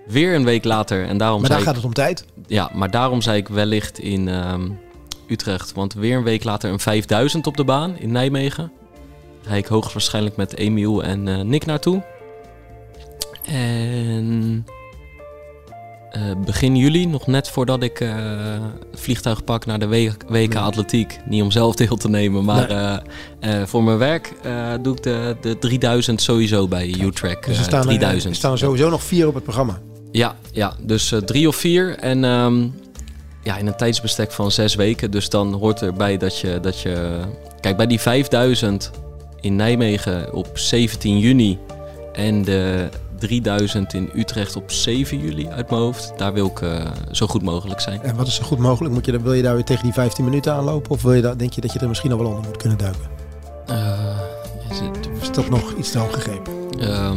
[0.06, 1.06] Weer een week later.
[1.06, 2.24] En daarom maar daar gaat het om tijd.
[2.46, 4.70] ja, maar daarom zei ik wellicht in ehm,
[5.28, 5.72] Utrecht.
[5.72, 8.72] Want weer een week later een 5000 op de baan in Nijmegen.
[9.42, 12.02] Daar ga ik hoogstwaarschijnlijk met Emiel en eh, Nick naartoe.
[13.44, 14.66] En
[16.14, 18.08] eh, begin juli, nog net voordat ik eh,
[18.90, 19.88] het vliegtuig pak naar de
[20.28, 21.18] WK Atletiek.
[21.26, 22.76] Niet om zelf deel te nemen, maar Nee.
[23.40, 27.46] eh, eh, voor mijn werk eh, doe ik de, de 3000 sowieso bij U-Track.
[27.46, 28.30] Dus er eh, staan, er, 3000.
[28.32, 29.78] er staan sowieso nog vier op het programma.
[30.12, 31.98] Ja, ja dus eh, drie of vier.
[31.98, 32.66] En ehm,
[33.42, 35.10] ja, in een tijdsbestek van zes weken.
[35.10, 37.20] Dus dan hoort erbij dat je, dat je...
[37.60, 38.90] Kijk, bij die 5000
[39.40, 41.58] in Nijmegen op 17 juni...
[42.12, 42.88] en de
[43.18, 46.12] 3000 in Utrecht op 7 juli uit mijn hoofd...
[46.16, 48.02] daar wil ik eh, zo goed mogelijk zijn.
[48.02, 48.94] En wat is zo goed mogelijk?
[48.94, 50.90] Moet je, wil je daar weer tegen die 15 minuten aanlopen?
[50.90, 52.78] Of wil je daar, denk je dat je er misschien nog wel onder moet kunnen
[52.78, 53.04] duiken?
[53.66, 54.18] Eh,
[54.70, 56.52] is het- is dat nog iets te hoog gegrepen?
[56.78, 57.16] Ehm,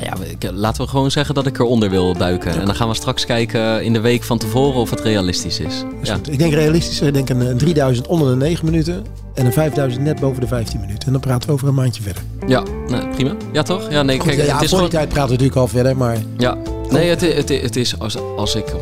[0.00, 2.50] nou ja, ik- laten we gewoon zeggen dat ik eronder wil duiken.
[2.60, 5.84] En dan gaan we straks kijken in de week van tevoren of het realistisch is.
[6.00, 6.18] Dus Ja.
[6.30, 7.00] Ik denk realistisch.
[7.00, 9.04] Ik denk een, een 3000 onder de 9 minuten.
[9.34, 11.06] En een 5000 net boven de 15 minuten.
[11.06, 12.22] En dan praten we over een maandje verder.
[12.46, 13.34] ja nou, prima.
[13.52, 13.90] Ja, toch?
[13.90, 15.96] Ja, nee, Goed, kijk, ja, het is voor die tijd praten we natuurlijk al verder.
[15.96, 16.56] Maar Ja,
[16.90, 18.72] nee, het, het, het is als, als ik 100%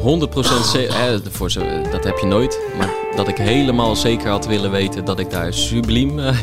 [0.72, 1.52] zeker, hè, voor
[1.92, 5.52] dat heb je nooit, maar dat ik helemaal zeker had willen weten dat ik daar
[5.54, 6.18] subliem.
[6.18, 6.36] eh,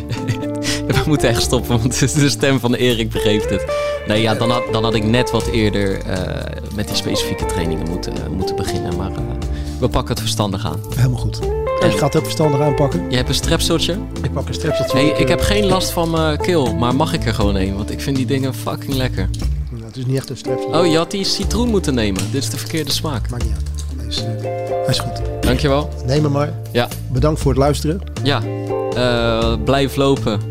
[1.04, 3.66] we moeten echt stoppen, want de stem van Erik begreep het.
[4.08, 7.89] Nee, ja, dan had, dan had ik net wat eerder eh, met die specifieke trainingen
[7.89, 9.18] moeten, moeten beginnen, maar eh,
[9.80, 10.80] we pakken het verstandig aan.
[10.96, 11.39] helemaal goed.
[11.80, 13.10] Ik ga het ook verstandig aanpakken.
[13.10, 13.98] Je hebt een strepseltje?
[14.24, 14.98] Ik pak een strepseltje.
[14.98, 17.76] Hey, ik heb geen last van mijn keel, maar mag ik er gewoon een?
[17.76, 19.30] Want ik vind die dingen fucking lekker.
[19.72, 20.80] Nou, het is niet echt een strepsel.
[20.80, 22.22] Oh, je had die citroen moeten nemen.
[22.32, 23.30] Dit is de verkeerde smaak.
[23.30, 23.70] Maakt niet uit.
[23.98, 25.22] Hij is, eh, hij is goed.
[25.42, 25.89] Dankjewel.
[26.06, 26.54] Neem hem maar.
[26.72, 26.88] Ja.
[27.12, 28.02] Bedankt voor het luisteren.
[28.24, 28.42] Ja,
[28.96, 30.51] eh, blijf lopen.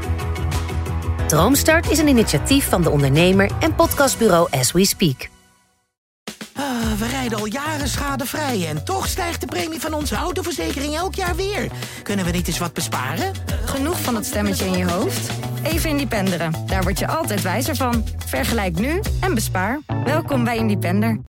[1.31, 5.29] Droomstart is een initiatief van de ondernemer en podcastbureau As We Speak.
[6.53, 6.63] Ah,
[6.97, 11.35] we rijden al jaren schadevrij en toch stijgt de premie van onze autoverzekering elk jaar
[11.35, 11.71] weer.
[12.03, 13.31] Kunnen we niet eens wat besparen?
[13.65, 15.29] Genoeg van dat stemmetje in je hoofd?
[15.63, 16.53] Even Independeren.
[16.65, 18.05] Daar word je altijd wijzer van.
[18.25, 19.79] Vergelijk nu en bespaar.
[20.03, 21.19] Welkom bij Independer.